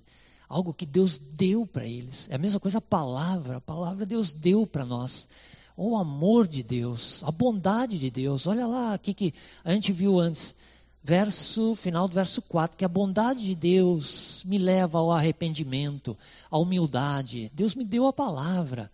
[0.48, 2.28] Algo que Deus deu para eles.
[2.28, 3.58] É a mesma coisa a palavra.
[3.58, 5.28] A palavra Deus deu para nós.
[5.76, 8.46] O amor de Deus, a bondade de Deus.
[8.46, 9.34] Olha lá aqui que
[9.64, 10.54] a gente viu antes.
[11.02, 16.16] Verso, final do verso 4, que a bondade de Deus me leva ao arrependimento,
[16.50, 17.52] à humildade.
[17.54, 18.90] Deus me deu a palavra.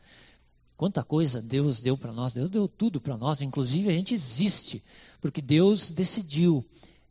[0.81, 4.83] Quanta coisa Deus deu para nós, Deus deu tudo para nós, inclusive a gente existe,
[5.21, 6.65] porque Deus decidiu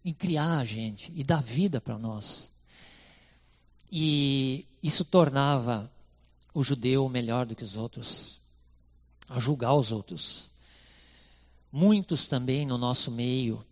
[0.03, 2.49] em criar a gente e dar vida para nós.
[3.91, 5.87] E isso tornava
[6.51, 8.41] o judeu melhor do que os outros,
[9.29, 10.49] a julgar os outros.
[11.71, 13.63] Muitos também no nosso meio,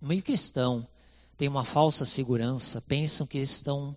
[0.00, 0.86] meio cristão,
[1.36, 3.96] têm uma falsa segurança, pensam que estão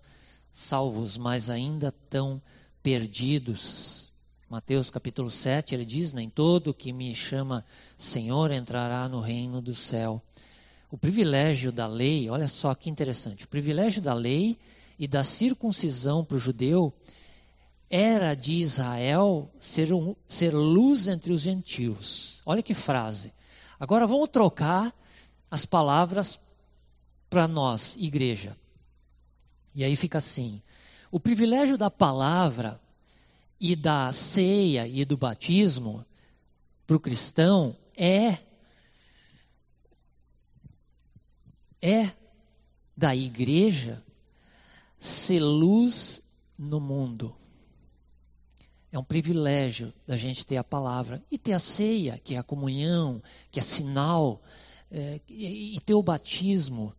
[0.50, 2.42] salvos, mas ainda estão
[2.82, 4.08] perdidos.
[4.48, 7.66] Mateus capítulo 7, ele diz: Nem todo que me chama
[7.98, 10.22] Senhor entrará no reino do céu.
[10.90, 14.58] O privilégio da lei, olha só que interessante, o privilégio da lei
[14.98, 16.94] e da circuncisão para o judeu
[17.90, 22.40] era de Israel ser, um, ser luz entre os gentios.
[22.46, 23.34] Olha que frase.
[23.78, 24.94] Agora vamos trocar
[25.50, 26.40] as palavras
[27.28, 28.56] para nós, igreja.
[29.74, 30.62] E aí fica assim:
[31.10, 32.80] o privilégio da palavra
[33.60, 36.04] e da ceia e do batismo
[36.86, 38.38] para o cristão é
[41.80, 42.12] é
[42.96, 44.02] da igreja
[44.98, 46.20] ser luz
[46.56, 47.34] no mundo.
[48.90, 52.42] É um privilégio da gente ter a palavra e ter a ceia, que é a
[52.42, 54.42] comunhão, que é sinal,
[54.90, 56.94] é, e, ter o batismo.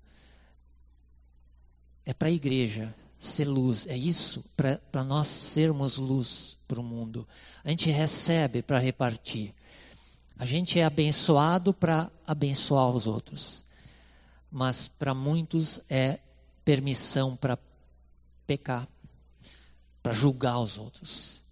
[2.06, 7.28] É para a igreja ser luz, é isso, para nós sermos luz para o mundo.
[7.64, 9.54] A gente recebe para repartir.
[10.38, 13.66] A gente é abençoado para abençoar os outros.
[14.50, 16.20] Mas para muitos é
[16.64, 17.60] permissão para
[18.48, 18.88] pecar,
[20.02, 21.44] para julgar os outros.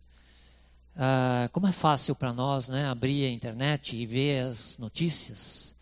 [0.96, 5.76] Ah, como é fácil para nós né, abrir a internet e ver as notícias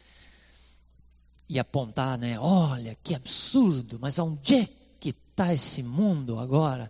[1.48, 2.40] e apontar, né?
[2.40, 4.70] Olha que absurdo, mas onde é
[5.36, 6.90] está esse mundo agora?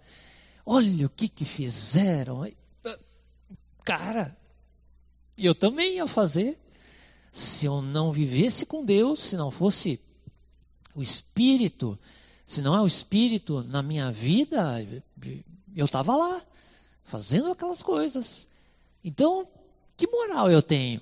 [0.63, 2.47] Olha o que, que fizeram.
[3.83, 4.37] Cara,
[5.35, 6.57] eu também ia fazer.
[7.31, 9.99] Se eu não vivesse com Deus, se não fosse
[10.93, 11.99] o Espírito,
[12.45, 14.79] se não é o Espírito na minha vida,
[15.75, 16.41] eu estava lá
[17.03, 18.47] fazendo aquelas coisas.
[19.03, 19.47] Então,
[19.97, 21.01] que moral eu tenho?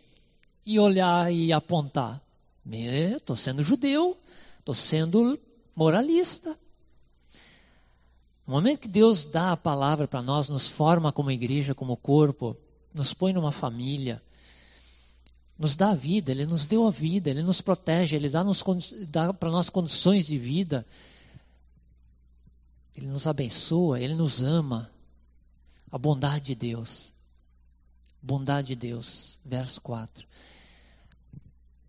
[0.66, 2.22] E olhar e apontar.
[2.66, 4.18] Estou sendo judeu,
[4.60, 5.38] estou sendo
[5.76, 6.58] moralista.
[8.46, 12.58] No momento que Deus dá a palavra para nós, nos forma como igreja, como corpo,
[12.94, 14.22] nos põe numa família,
[15.58, 18.44] nos dá a vida, Ele nos deu a vida, Ele nos protege, Ele dá,
[19.08, 20.86] dá para nós condições de vida,
[22.96, 24.90] Ele nos abençoa, Ele nos ama.
[25.92, 27.14] A bondade de Deus.
[28.20, 29.40] Bondade de Deus.
[29.46, 30.26] Verso 4.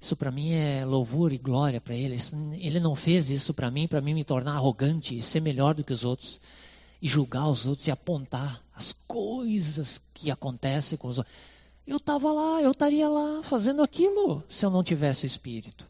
[0.05, 2.19] Isso para mim é louvor e glória para Ele.
[2.59, 5.83] Ele não fez isso para mim, para mim me tornar arrogante e ser melhor do
[5.83, 6.39] que os outros.
[7.01, 11.35] E julgar os outros e apontar as coisas que acontecem com os outros.
[11.87, 15.89] Eu estava lá, eu estaria lá fazendo aquilo se eu não tivesse o Espírito.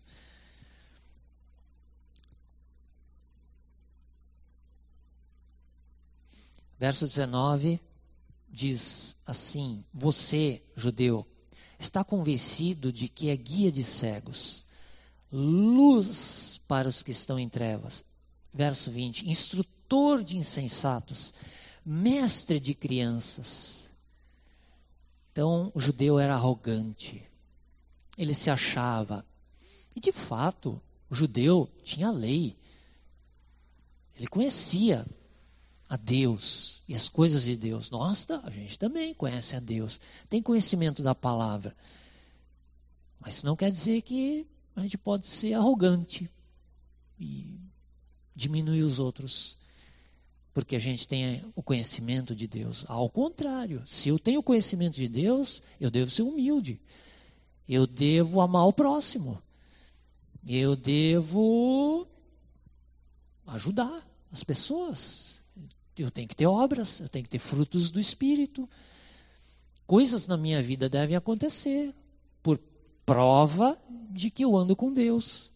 [6.78, 7.80] Verso 19
[8.48, 11.26] diz assim: Você, judeu,
[11.78, 14.64] está convencido de que é guia de cegos,
[15.32, 18.04] luz para os que estão em trevas.
[18.52, 21.34] Verso 20: Instrutor de insensatos,
[21.84, 23.90] mestre de crianças.
[25.32, 27.22] Então, o judeu era arrogante,
[28.16, 29.26] ele se achava.
[29.96, 32.56] E de fato, o judeu tinha lei,
[34.16, 35.04] ele conhecia
[35.88, 37.90] a Deus e as coisas de Deus.
[37.90, 41.76] Nós, a gente também conhece a Deus, tem conhecimento da palavra.
[43.20, 46.30] Mas isso não quer dizer que a gente pode ser arrogante
[47.18, 47.58] e
[48.34, 49.56] diminuir os outros,
[50.52, 52.84] porque a gente tem o conhecimento de Deus.
[52.88, 56.80] Ao contrário, se eu tenho o conhecimento de Deus, eu devo ser humilde.
[57.68, 59.42] Eu devo amar o próximo.
[60.46, 62.06] Eu devo
[63.46, 65.33] ajudar as pessoas.
[65.96, 68.68] Eu tenho que ter obras, eu tenho que ter frutos do Espírito.
[69.86, 71.94] Coisas na minha vida devem acontecer
[72.42, 72.58] por
[73.04, 73.78] prova
[74.10, 75.52] de que eu ando com Deus.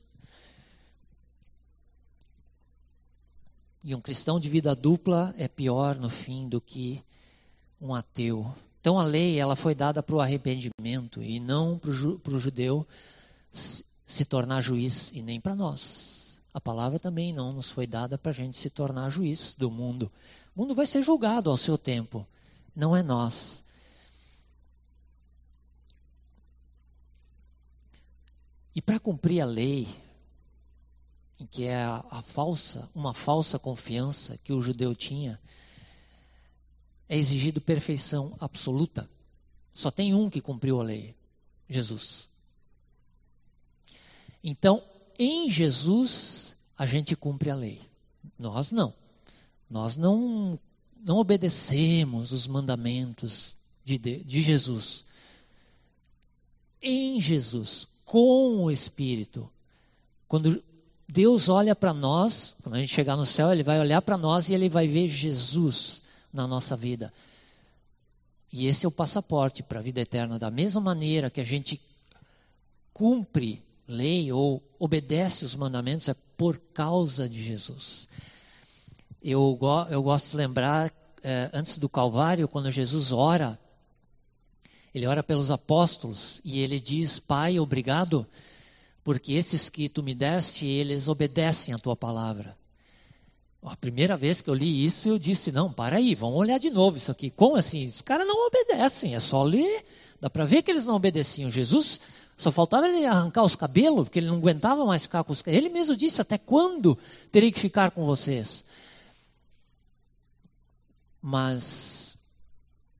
[3.82, 7.02] E um cristão de vida dupla é pior no fim do que
[7.80, 8.54] um ateu.
[8.80, 12.86] Então a lei ela foi dada para o arrependimento e não para o judeu
[13.50, 16.27] se tornar juiz e nem para nós.
[16.58, 20.10] A palavra também não nos foi dada para a gente se tornar juiz do mundo.
[20.56, 22.26] O mundo vai ser julgado ao seu tempo,
[22.74, 23.62] não é nós.
[28.74, 29.86] E para cumprir a lei,
[31.38, 35.40] em que é a, a, falsa, uma falsa confiança que o judeu tinha,
[37.08, 39.08] é exigido perfeição absoluta.
[39.72, 41.14] Só tem um que cumpriu a lei,
[41.68, 42.28] Jesus.
[44.42, 44.82] Então,
[45.18, 47.80] em Jesus a gente cumpre a lei.
[48.38, 48.94] Nós não.
[49.68, 50.58] Nós não,
[51.04, 55.04] não obedecemos os mandamentos de, de Jesus.
[56.80, 59.50] Em Jesus, com o Espírito.
[60.28, 60.62] Quando
[61.08, 64.48] Deus olha para nós, quando a gente chegar no céu, Ele vai olhar para nós
[64.48, 66.00] e Ele vai ver Jesus
[66.32, 67.12] na nossa vida.
[68.52, 70.38] E esse é o passaporte para a vida eterna.
[70.38, 71.80] Da mesma maneira que a gente
[72.92, 78.06] cumpre lei ou obedece os mandamentos, é por causa de Jesus.
[79.22, 79.58] Eu,
[79.90, 83.58] eu gosto de lembrar, é, antes do Calvário, quando Jesus ora,
[84.94, 88.26] ele ora pelos apóstolos e ele diz: Pai, obrigado,
[89.02, 92.56] porque esses que tu me deste, eles obedecem a tua palavra.
[93.62, 96.70] A primeira vez que eu li isso, eu disse: não, para aí, vamos olhar de
[96.70, 97.30] novo isso aqui.
[97.30, 97.86] Como assim?
[97.86, 99.84] Os caras não obedecem, é só ler.
[100.20, 101.50] Dá para ver que eles não obedeciam.
[101.50, 102.00] Jesus
[102.38, 105.66] só faltava ele arrancar os cabelos, porque ele não aguentava mais ficar com os cabelos.
[105.66, 106.96] Ele mesmo disse: até quando
[107.32, 108.64] terei que ficar com vocês?
[111.20, 112.16] Mas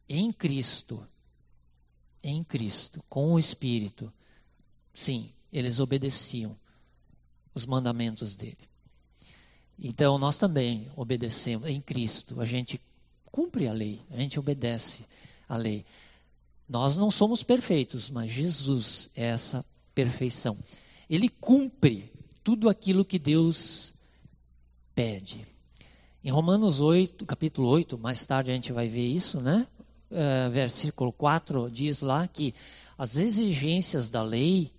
[0.09, 1.07] em Cristo,
[2.21, 4.13] em Cristo, com o Espírito,
[4.93, 6.59] sim, eles obedeciam
[7.55, 8.59] os mandamentos dele.
[9.79, 12.81] Então nós também obedecemos em Cristo, a gente
[13.27, 15.07] cumpre a lei, a gente obedece
[15.49, 15.87] a lei.
[16.69, 19.65] Nós não somos perfeitos, mas Jesus é essa
[19.95, 20.59] perfeição.
[21.09, 22.13] Ele cumpre
[22.45, 23.95] tudo aquilo que Deus
[24.95, 25.47] pede.
[26.23, 29.67] Em Romanos 8, capítulo 8, mais tarde a gente vai ver isso, né?
[30.11, 32.55] Uh, versículo 4 diz lá que
[32.97, 34.73] as exigências da lei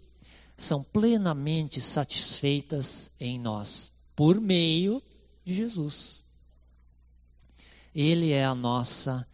[0.58, 5.02] são plenamente satisfeitas em nós por meio
[5.44, 6.24] de Jesus.
[7.96, 9.26] Ele é a nossa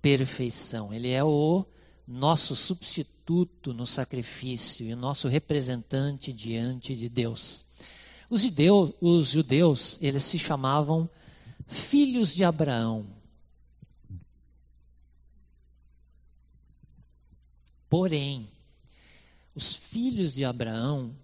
[0.00, 1.66] perfeição, ele é o
[2.10, 7.64] nosso substituto no sacrifício e nosso representante diante de Deus.
[8.28, 11.08] Os judeus, os judeus eles se chamavam
[11.68, 13.06] filhos de Abraão.
[17.88, 18.50] Porém,
[19.54, 21.14] os filhos de Abraão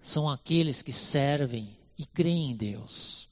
[0.00, 3.28] são aqueles que servem e creem em Deus.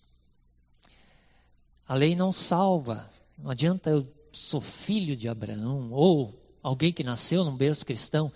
[1.88, 3.10] A lei não salva.
[3.38, 8.32] Não adianta eu sou filho de Abraão ou alguém que nasceu num berço cristão.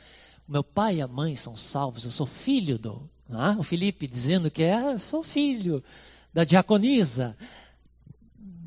[0.47, 2.05] Meu pai e a mãe são salvos.
[2.05, 3.09] Eu sou filho do.
[3.29, 3.57] Né?
[3.59, 5.83] O Felipe dizendo que é, sou filho
[6.33, 7.37] da diaconisa.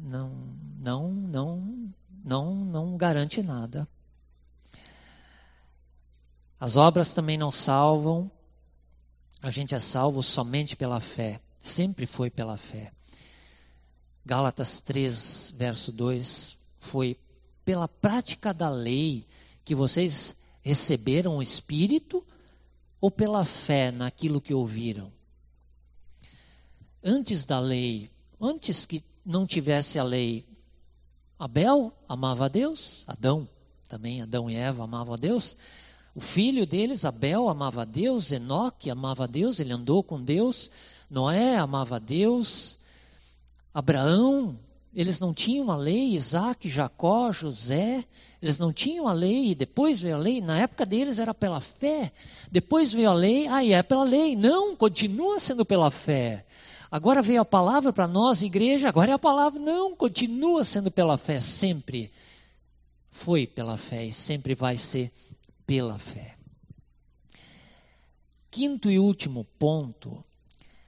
[0.01, 0.31] Não,
[0.79, 3.87] não, não, não, não garante nada.
[6.59, 8.31] As obras também não salvam.
[9.41, 11.41] A gente é salvo somente pela fé.
[11.59, 12.93] Sempre foi pela fé.
[14.25, 16.62] Gálatas 3, verso 2.
[16.83, 17.17] Foi
[17.63, 19.25] pela prática da lei
[19.63, 22.23] que vocês receberam o Espírito
[22.99, 25.11] ou pela fé naquilo que ouviram?
[27.01, 30.45] Antes da lei, antes que não tivesse a lei,
[31.39, 33.47] Abel amava a Deus, Adão
[33.87, 35.55] também, Adão e Eva amavam a Deus,
[36.13, 40.69] o filho deles, Abel, amava a Deus, Enoque amava a Deus, ele andou com Deus,
[41.09, 42.77] Noé amava a Deus,
[43.73, 44.59] Abraão,
[44.95, 48.05] eles não tinham a lei, Isaac, Jacó, José,
[48.41, 52.11] eles não tinham a lei, depois veio a lei, na época deles era pela fé,
[52.51, 56.45] depois veio a lei, aí ah, é pela lei, não, continua sendo pela fé.
[56.91, 61.17] Agora veio a palavra para nós, igreja, agora é a palavra, não, continua sendo pela
[61.17, 62.11] fé, sempre
[63.09, 65.11] foi pela fé e sempre vai ser
[65.65, 66.35] pela fé.
[68.51, 70.23] Quinto e último ponto.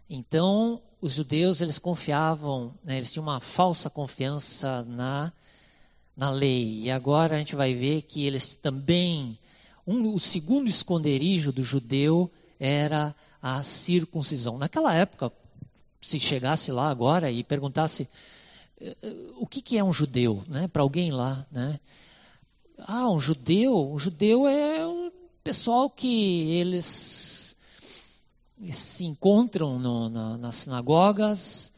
[0.07, 5.31] Então, os judeus eles confiavam, né, eles tinham uma falsa confiança na,
[6.17, 6.81] na lei.
[6.81, 9.37] E agora a gente vai ver que eles também,
[9.85, 14.57] um, o segundo esconderijo do judeu era a circuncisão.
[14.57, 15.31] Naquela época,
[16.01, 18.09] se chegasse lá agora e perguntasse
[18.81, 21.79] eh, eh, o que, que é um judeu, né, para alguém lá, né?
[22.79, 25.11] Ah, um judeu, um judeu é o
[25.43, 27.34] pessoal que eles
[28.71, 31.71] se encontram no, na, nas sinagogas,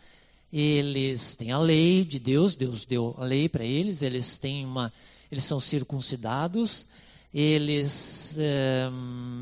[0.52, 4.94] eles têm a lei de Deus, Deus deu a lei para eles, eles têm uma,
[5.32, 6.88] eles são circuncidados,
[7.34, 8.90] eles é,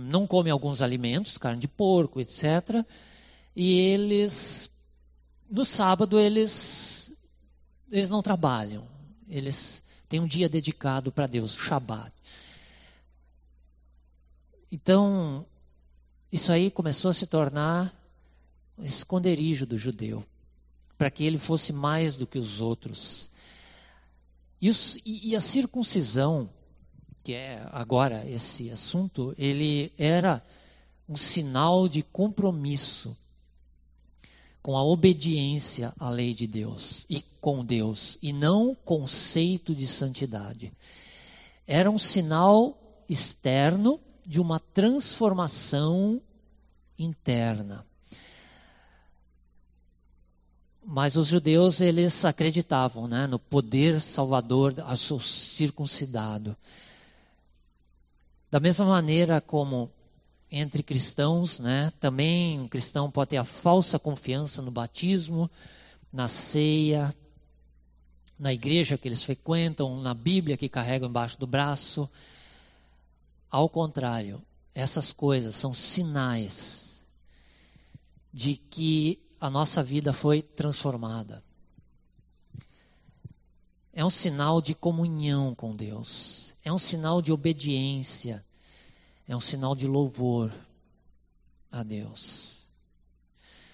[0.10, 2.86] não comem alguns alimentos, carne de porco, etc.
[3.56, 4.72] E eles,
[5.50, 7.12] no sábado, eles,
[7.92, 8.88] eles não trabalham,
[9.30, 12.14] eles tem um dia dedicado para Deus, o Shabat.
[14.72, 15.46] Então,
[16.36, 17.98] isso aí começou a se tornar
[18.80, 20.22] esconderijo do judeu,
[20.98, 23.30] para que ele fosse mais do que os outros.
[24.60, 26.50] E, os, e, e a circuncisão,
[27.24, 30.44] que é agora esse assunto, ele era
[31.08, 33.16] um sinal de compromisso
[34.62, 40.74] com a obediência à lei de Deus e com Deus, e não conceito de santidade.
[41.66, 42.78] Era um sinal
[43.08, 46.22] externo de uma transformação
[46.98, 47.86] interna.
[50.84, 56.56] Mas os judeus, eles acreditavam né, no poder salvador ao seu circuncidado.
[58.52, 59.92] Da mesma maneira como
[60.52, 61.92] entre cristãos, né?
[62.00, 65.50] Também um cristão pode ter a falsa confiança no batismo,
[66.14, 67.14] na ceia,
[68.38, 72.10] na igreja que eles frequentam, na Bíblia que carregam embaixo do braço.
[73.56, 74.42] Ao contrário,
[74.74, 77.02] essas coisas são sinais
[78.34, 81.42] de que a nossa vida foi transformada.
[83.94, 88.44] É um sinal de comunhão com Deus, é um sinal de obediência
[89.26, 90.54] é um sinal de louvor
[91.72, 92.60] a Deus.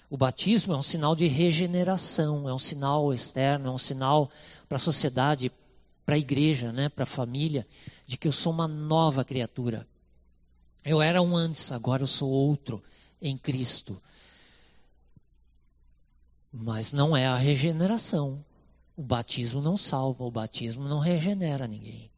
[0.08, 4.30] O batismo é um sinal de regeneração, é um sinal externo, é um sinal
[4.68, 5.50] para a sociedade,
[6.04, 7.66] para a igreja, né, para a família,
[8.06, 9.86] de que eu sou uma nova criatura.
[10.84, 12.82] Eu era um antes, agora eu sou outro
[13.20, 14.02] em Cristo.
[16.52, 18.44] Mas não é a regeneração.
[18.96, 22.10] O batismo não salva, o batismo não regenera ninguém.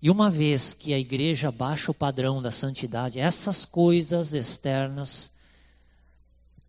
[0.00, 5.32] E uma vez que a igreja baixa o padrão da santidade, essas coisas externas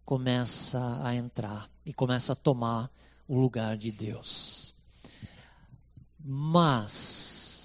[0.05, 2.89] começa a entrar e começa a tomar
[3.27, 4.74] o lugar de Deus.
[6.27, 7.61] Mas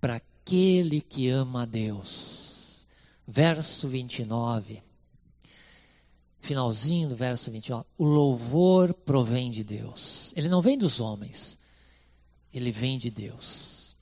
[0.00, 2.86] para aquele que ama a Deus,
[3.26, 4.80] verso 29,
[6.38, 10.32] finalzinho do verso 29, o louvor provém de Deus.
[10.36, 11.58] Ele não vem dos homens,
[12.54, 13.96] ele vem de Deus.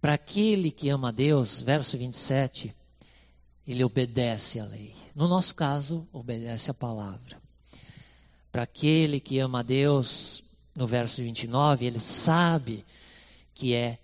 [0.00, 2.74] Para aquele que ama a Deus, verso 27,
[3.64, 4.92] ele obedece à lei.
[5.14, 7.40] No nosso caso, obedece à palavra.
[8.50, 10.42] Para aquele que ama a Deus,
[10.78, 12.86] no verso 29, ele sabe
[13.52, 13.98] que é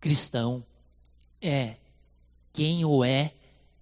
[0.00, 0.64] cristão,
[1.40, 1.76] é
[2.52, 3.32] quem o é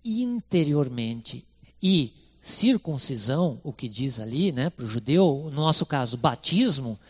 [0.04, 1.46] interiormente.
[1.82, 7.00] E circuncisão, o que diz ali, né, para o judeu, no nosso caso, batismo,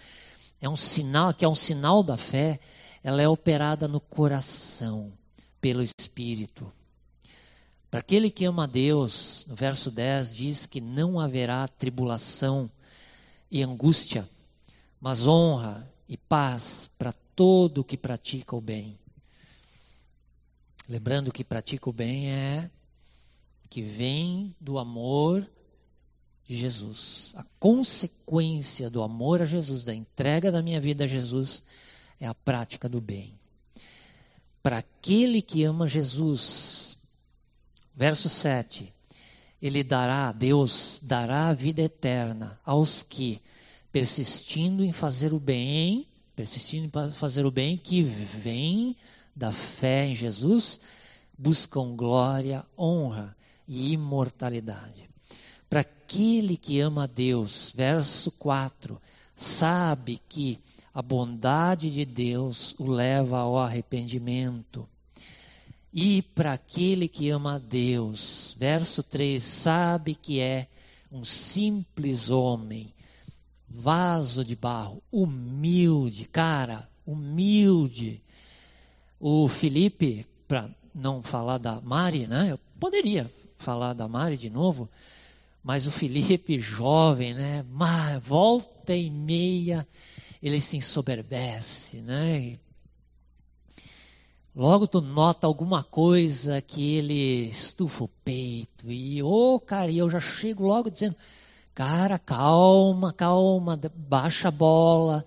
[0.61, 2.61] é um sinal, que é um sinal da fé,
[3.03, 5.13] ela é operada no coração,
[5.61, 6.73] pelo Espírito.
[7.91, 12.71] Para aquele que ama a Deus, no verso 10 diz que não haverá tribulação
[13.51, 14.29] e angústia,
[15.01, 18.99] mas honra e paz para todo que pratica o bem.
[20.89, 22.71] Lembrando que pratica o bem é
[23.69, 25.47] que vem do amor
[26.47, 27.33] de Jesus.
[27.37, 31.63] A consequência do amor a Jesus, da entrega da minha vida a Jesus,
[32.19, 33.39] é a prática do bem.
[34.63, 36.97] Para aquele que ama Jesus,
[37.95, 38.93] verso 7,
[39.61, 43.41] ele dará, Deus dará a vida eterna aos que,
[43.91, 46.07] persistindo em fazer o bem,
[46.37, 48.97] persistindo em fazer o bem, que vem
[49.35, 50.81] da fé em Jesus,
[51.37, 53.37] buscam glória, honra
[53.67, 55.09] e imortalidade.
[55.69, 59.01] Para aquele que ama a Deus, verso 4,
[59.37, 60.59] sabe que
[60.95, 64.89] a bondade de Deus o leva ao arrependimento.
[65.93, 70.69] E para aquele que ama a Deus, verso 3, sabe que é
[71.11, 72.93] um simples homem,
[73.67, 78.23] vaso de barro, humilde, cara, humilde.
[79.19, 82.53] O Felipe, para não falar da Mari, né?
[82.53, 84.89] Eu poderia falar da Mari de novo,
[85.63, 87.65] mas o Felipe, jovem, né?
[88.21, 89.89] Volta e meia,
[90.43, 92.59] ele se ensoberbece, né?
[94.59, 98.91] Logo tu nota alguma coisa que ele estufa o peito.
[98.91, 101.15] E, ô, oh, cara, e eu já chego logo dizendo,
[101.73, 105.25] cara, calma, calma, baixa a bola.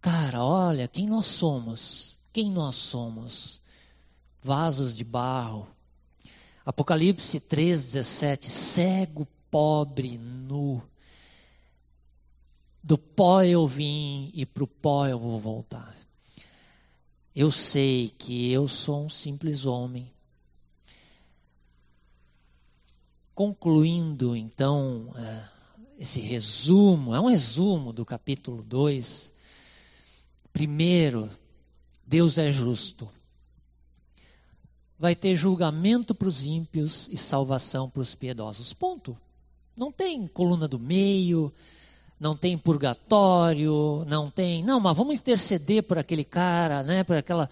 [0.00, 2.18] Cara, olha, quem nós somos?
[2.32, 3.60] Quem nós somos?
[4.42, 5.68] Vasos de barro.
[6.64, 10.82] Apocalipse 3,17, cego, pobre, nu.
[12.82, 15.94] Do pó eu vim e para o pó eu vou voltar.
[17.34, 20.10] Eu sei que eu sou um simples homem.
[23.34, 25.48] Concluindo, então, é,
[25.98, 29.32] esse resumo, é um resumo do capítulo 2.
[30.52, 31.30] Primeiro,
[32.04, 33.08] Deus é justo.
[34.98, 38.72] Vai ter julgamento para os ímpios e salvação para os piedosos.
[38.72, 39.16] Ponto.
[39.76, 41.52] Não tem coluna do meio,
[42.20, 44.62] não tem purgatório, não tem.
[44.62, 47.02] Não, mas vamos interceder por aquele cara, né?
[47.02, 47.48] Por aquela.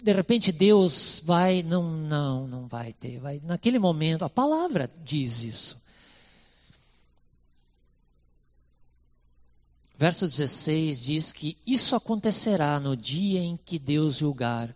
[0.00, 3.18] de repente Deus vai, não, não, não vai ter.
[3.18, 5.76] Vai, naquele momento, a palavra diz isso.
[9.98, 14.74] Verso 16 diz que isso acontecerá no dia em que Deus julgar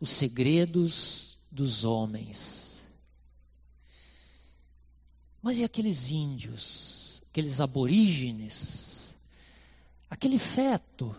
[0.00, 2.84] os segredos dos homens.
[5.40, 9.12] Mas e aqueles índios, aqueles aborígenes,
[10.08, 11.16] aquele feto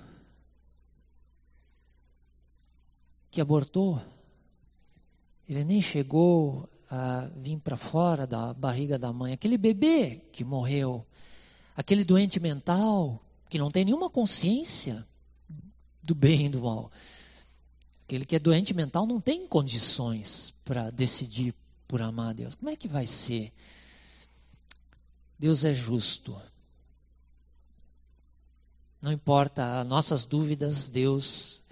[3.30, 4.02] que abortou?
[5.46, 9.34] Ele nem chegou a vir para fora da barriga da mãe.
[9.34, 11.06] Aquele bebê que morreu,
[11.76, 15.06] aquele doente mental que não tem nenhuma consciência
[16.02, 16.90] do bem e do mal.
[18.06, 21.54] Aquele que é doente mental não tem condições para decidir
[21.86, 22.56] por amar a Deus.
[22.56, 23.52] Como é que vai ser?
[25.38, 26.36] Deus é justo.
[29.02, 31.64] Não importa as nossas dúvidas, Deus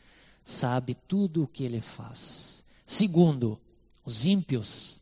[0.43, 2.64] sabe tudo o que ele faz.
[2.86, 3.59] Segundo,
[4.05, 5.01] os ímpios,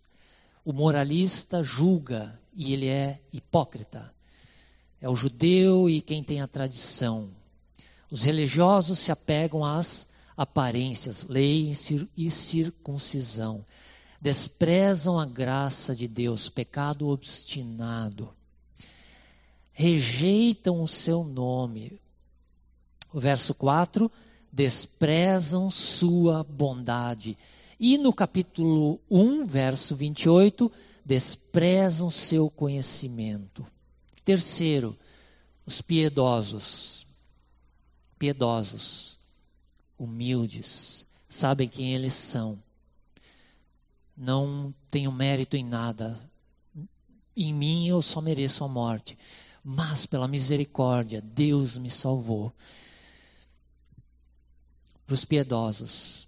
[0.64, 4.14] o moralista julga e ele é hipócrita.
[5.02, 7.32] É o judeu e quem tem a tradição.
[8.12, 10.08] Os religiosos se apegam às
[10.38, 11.74] aparências, lei
[12.16, 13.66] e circuncisão.
[14.22, 18.32] Desprezam a graça de Deus, pecado obstinado.
[19.72, 22.00] Rejeitam o seu nome.
[23.14, 24.12] O verso 4,
[24.52, 27.38] desprezam sua bondade.
[27.80, 30.72] E no capítulo 1, verso 28,
[31.06, 33.66] desprezam seu conhecimento.
[34.24, 34.98] Terceiro,
[35.66, 37.06] os piedosos.
[38.20, 39.18] Piedosos,
[39.98, 42.62] humildes, sabem quem eles são.
[44.16, 46.20] Não tenho mérito em nada.
[47.36, 49.18] Em mim eu só mereço a morte.
[49.64, 52.54] Mas pela misericórdia, Deus me salvou.
[55.06, 56.28] Para os piedosos,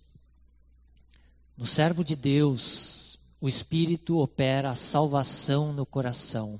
[1.57, 6.59] no servo de Deus, o Espírito opera a salvação no coração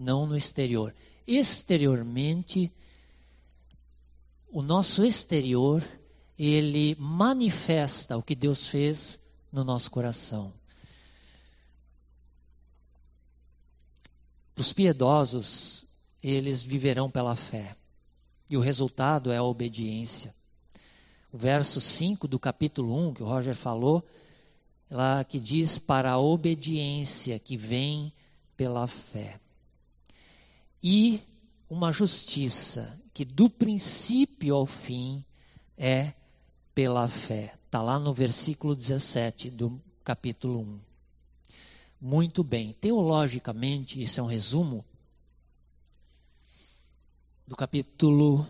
[0.00, 0.94] não no exterior.
[1.26, 2.72] Exteriormente,
[4.50, 5.86] o nosso exterior,
[6.38, 9.20] ele manifesta o que Deus fez
[9.52, 10.52] no nosso coração.
[14.56, 15.84] Os piedosos,
[16.22, 17.76] eles viverão pela fé.
[18.48, 20.34] E o resultado é a obediência.
[21.32, 24.04] O verso 5 do capítulo 1, que o Roger falou,
[24.90, 28.12] lá que diz: para a obediência que vem
[28.56, 29.40] pela fé
[30.82, 31.20] e
[31.68, 35.24] uma justiça que do princípio ao fim
[35.76, 36.12] é
[36.74, 37.54] pela fé.
[37.66, 40.80] Está lá no versículo 17 do capítulo 1.
[42.00, 42.74] Muito bem.
[42.80, 44.84] Teologicamente, isso é um resumo
[47.50, 48.46] do capítulo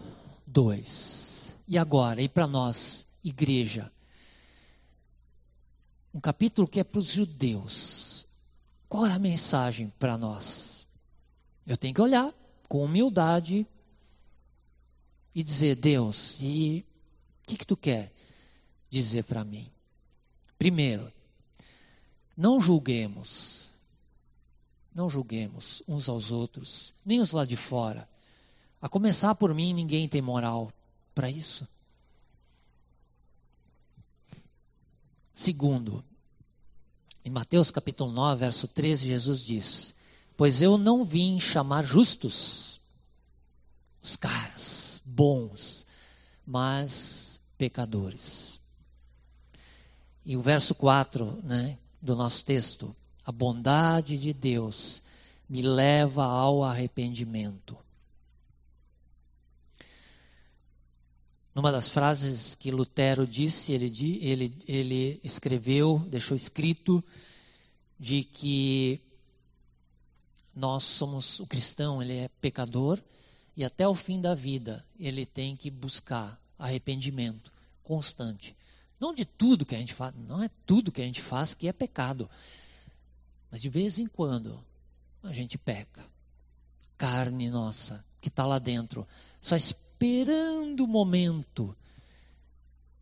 [0.46, 1.54] 2.
[1.66, 3.90] E agora, e para nós, igreja?
[6.12, 8.26] Um capítulo que é para os judeus.
[8.90, 10.86] Qual é a mensagem para nós?
[11.66, 12.30] Eu tenho que olhar
[12.68, 13.66] com humildade
[15.34, 16.84] e dizer: Deus, e
[17.42, 18.12] o que, que tu quer
[18.90, 19.72] dizer para mim?
[20.58, 21.10] Primeiro,
[22.36, 23.70] não julguemos,
[24.94, 28.06] não julguemos uns aos outros, nem os lá de fora.
[28.80, 30.72] A começar por mim, ninguém tem moral
[31.14, 31.68] para isso.
[35.34, 36.02] Segundo,
[37.24, 39.94] em Mateus capítulo 9, verso 13, Jesus diz:
[40.36, 42.80] Pois eu não vim chamar justos,
[44.02, 45.86] os caras bons,
[46.46, 48.58] mas pecadores.
[50.24, 55.02] E o verso 4 né, do nosso texto: a bondade de Deus
[55.48, 57.76] me leva ao arrependimento.
[61.54, 63.92] Numa das frases que Lutero disse, ele,
[64.22, 67.02] ele, ele escreveu, deixou escrito,
[67.98, 69.00] de que
[70.54, 72.98] nós somos o cristão, ele é pecador
[73.56, 78.56] e até o fim da vida ele tem que buscar arrependimento constante.
[78.98, 81.68] Não de tudo que a gente faz, não é tudo que a gente faz que
[81.68, 82.30] é pecado.
[83.50, 84.62] Mas de vez em quando
[85.22, 86.04] a gente peca.
[86.96, 89.08] Carne nossa que está lá dentro,
[89.40, 89.56] só
[90.00, 91.76] esperando o momento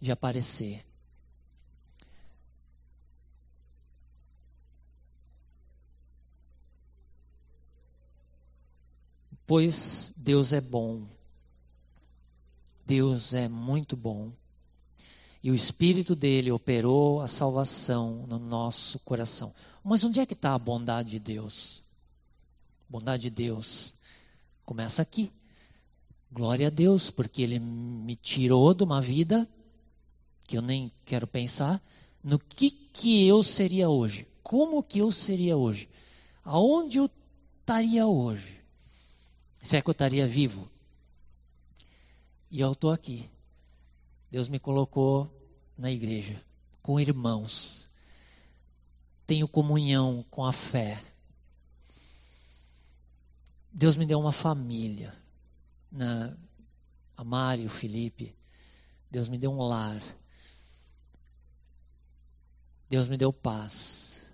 [0.00, 0.84] de aparecer.
[9.46, 11.06] Pois Deus é bom.
[12.84, 14.32] Deus é muito bom.
[15.40, 19.54] E o Espírito dele operou a salvação no nosso coração.
[19.84, 21.80] Mas onde é que está a bondade de Deus?
[22.88, 23.94] Bondade de Deus
[24.64, 25.32] começa aqui.
[26.30, 29.48] Glória a Deus, porque ele me tirou de uma vida
[30.44, 31.82] que eu nem quero pensar,
[32.22, 34.26] no que que eu seria hoje?
[34.42, 35.88] Como que eu seria hoje?
[36.42, 37.10] Aonde eu
[37.60, 38.58] estaria hoje?
[39.62, 40.68] Se é que eu estaria vivo?
[42.50, 43.28] E eu estou aqui.
[44.30, 45.30] Deus me colocou
[45.76, 46.42] na igreja,
[46.82, 47.86] com irmãos.
[49.26, 51.04] Tenho comunhão com a fé.
[53.70, 55.14] Deus me deu uma família.
[55.90, 56.36] Na,
[57.16, 58.36] a Mari, o Felipe.
[59.10, 60.02] Deus me deu um lar.
[62.88, 64.32] Deus me deu paz.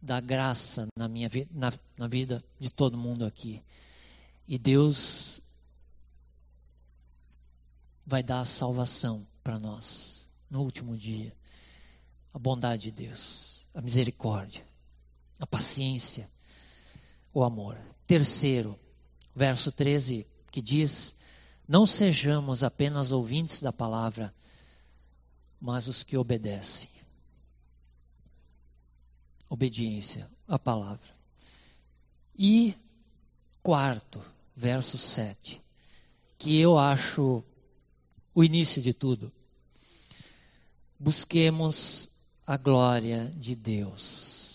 [0.00, 3.62] Dá graça na minha na, na vida de todo mundo aqui.
[4.46, 5.40] E Deus
[8.04, 11.34] vai dar a salvação para nós no último dia.
[12.32, 14.66] A bondade de Deus, a misericórdia,
[15.38, 16.30] a paciência,
[17.32, 17.78] o amor.
[18.06, 18.78] Terceiro,
[19.34, 21.16] verso 13, que diz:
[21.66, 24.32] Não sejamos apenas ouvintes da palavra,
[25.60, 26.88] mas os que obedecem
[29.52, 31.14] obediência à palavra.
[32.34, 32.74] E
[33.62, 34.18] quarto,
[34.56, 35.60] verso 7,
[36.38, 37.44] que eu acho
[38.34, 39.30] o início de tudo.
[40.98, 42.08] Busquemos
[42.46, 44.51] a glória de Deus.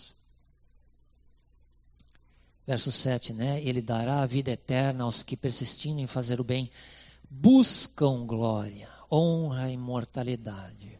[2.67, 3.63] Verso 7, né?
[3.63, 6.69] Ele dará a vida eterna aos que persistindo em fazer o bem
[7.29, 10.99] buscam glória, honra e imortalidade.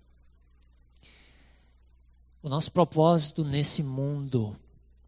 [2.42, 4.56] O nosso propósito nesse mundo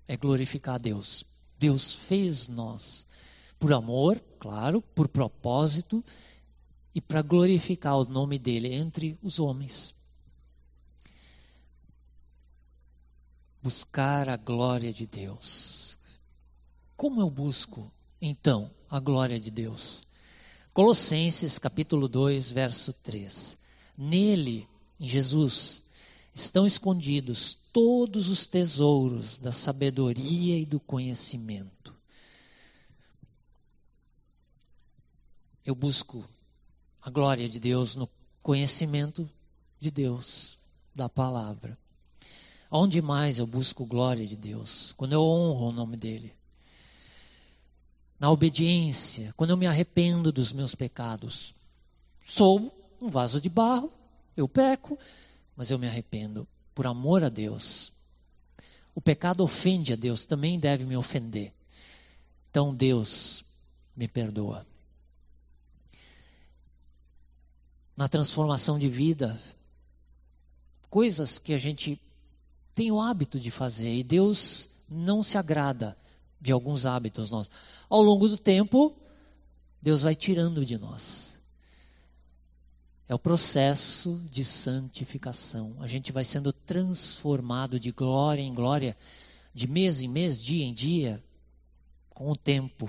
[0.06, 1.24] é glorificar a Deus.
[1.58, 3.08] Deus fez nós
[3.58, 6.04] por amor, claro, por propósito
[6.94, 9.96] e para glorificar o nome dele entre os homens.
[13.62, 15.89] Buscar a glória de Deus.
[17.00, 17.90] Como eu busco,
[18.22, 20.04] então, a glória de Deus?
[20.74, 23.58] Colossenses capítulo 2, verso 3.
[23.98, 24.68] Nele,
[25.00, 25.82] em Jesus,
[26.36, 31.96] estão escondidos todos os tesouros da sabedoria e do conhecimento.
[35.66, 36.28] Eu busco
[37.02, 38.10] a glória de Deus no
[38.44, 39.30] conhecimento
[39.80, 40.60] de Deus,
[40.94, 41.78] da palavra.
[42.70, 44.92] Onde mais eu busco glória de Deus?
[44.98, 46.38] Quando eu honro o nome dele.
[48.20, 51.56] Na obediência, quando eu me arrependo dos meus pecados.
[52.22, 53.92] Sou um vaso de barro,
[54.36, 55.00] eu peco,
[55.56, 57.94] mas eu me arrependo por amor a Deus.
[58.94, 61.54] O pecado ofende a Deus, também deve me ofender.
[62.50, 63.46] Então Deus
[63.96, 64.68] me perdoa.
[67.96, 69.40] Na transformação de vida,
[70.90, 72.02] coisas que a gente
[72.76, 75.98] tem o hábito de fazer e Deus não se agrada
[76.40, 77.52] de alguns hábitos nossos.
[77.90, 78.96] Ao longo do tempo,
[79.82, 81.40] Deus vai tirando de nós.
[83.08, 85.76] É o processo de santificação.
[85.80, 88.96] A gente vai sendo transformado de glória em glória,
[89.54, 91.24] de mês em mês, dia em dia,
[92.10, 92.88] com o tempo.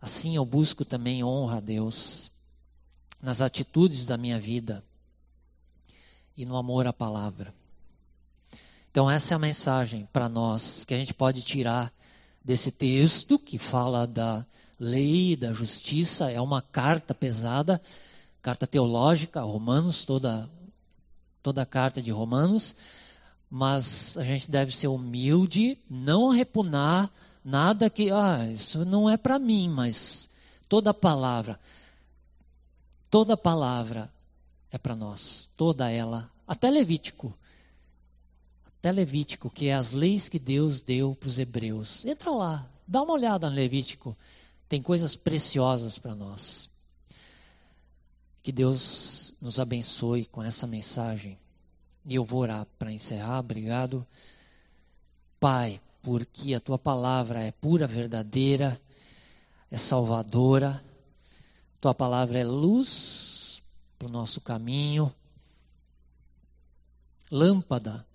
[0.00, 2.30] Assim eu busco também honra a Deus
[3.22, 4.82] nas atitudes da minha vida
[6.36, 7.54] e no amor à palavra.
[8.90, 11.92] Então, essa é a mensagem para nós que a gente pode tirar
[12.44, 14.44] desse texto que fala da
[14.80, 17.80] lei, da justiça, é uma carta pesada,
[18.42, 20.50] carta teológica, Romanos, toda,
[21.40, 22.74] toda a carta de Romanos,
[23.48, 27.08] mas a gente deve ser humilde, não repunar
[27.44, 30.28] nada que, ah, isso não é para mim, mas
[30.68, 31.60] toda palavra,
[33.08, 34.10] toda palavra
[34.72, 37.32] é para nós, toda ela, até Levítico,
[38.80, 42.04] até Levítico, que é as leis que Deus deu para os hebreus.
[42.04, 44.16] Entra lá, dá uma olhada no Levítico
[44.70, 46.70] tem coisas preciosas para nós.
[48.40, 51.36] Que Deus nos abençoe com essa mensagem.
[52.06, 53.40] E eu vou orar para encerrar.
[53.40, 54.06] Obrigado,
[55.40, 58.80] Pai, porque a tua palavra é pura, verdadeira,
[59.72, 60.80] é salvadora.
[61.80, 63.60] Tua palavra é luz
[63.98, 65.12] para o nosso caminho,
[67.28, 68.06] lâmpada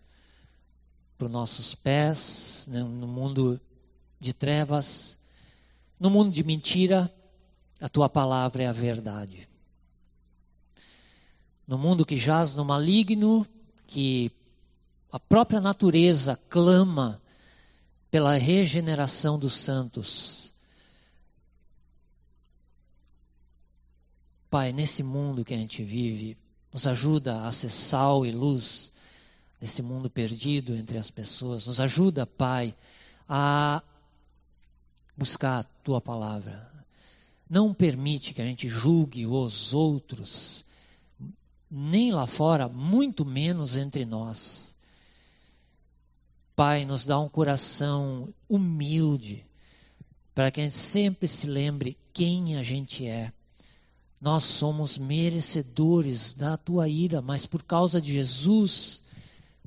[1.18, 3.60] para os nossos pés né, no mundo
[4.20, 5.18] de trevas
[6.00, 7.12] no mundo de mentira,
[7.80, 9.48] a tua palavra é a verdade.
[11.68, 13.48] No mundo que jaz no maligno,
[13.88, 14.32] que
[15.12, 17.22] a própria natureza clama
[18.12, 20.54] pela regeneração dos santos.
[24.50, 26.38] Pai, nesse mundo que a gente vive,
[26.72, 28.92] nos ajuda a ser sal e luz
[29.66, 31.66] nesse mundo perdido entre as pessoas.
[31.66, 32.76] Nos ajuda, Pai,
[33.28, 33.82] a
[35.18, 36.72] buscar a tua palavra.
[37.50, 40.64] Não permite que a gente julgue os outros
[41.70, 44.76] nem lá fora, muito menos entre nós.
[46.56, 49.44] Pai, nos dá um coração humilde,
[50.36, 53.34] para que a gente sempre se lembre quem a gente é.
[54.22, 59.04] Nós somos merecedores da tua ira, mas por causa de Jesus,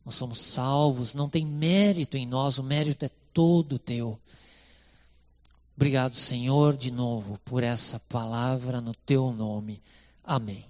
[0.09, 4.19] nós somos salvos, não tem mérito em nós, o mérito é todo teu.
[5.77, 9.83] Obrigado, Senhor, de novo, por essa palavra no teu nome.
[10.25, 10.65] Amém.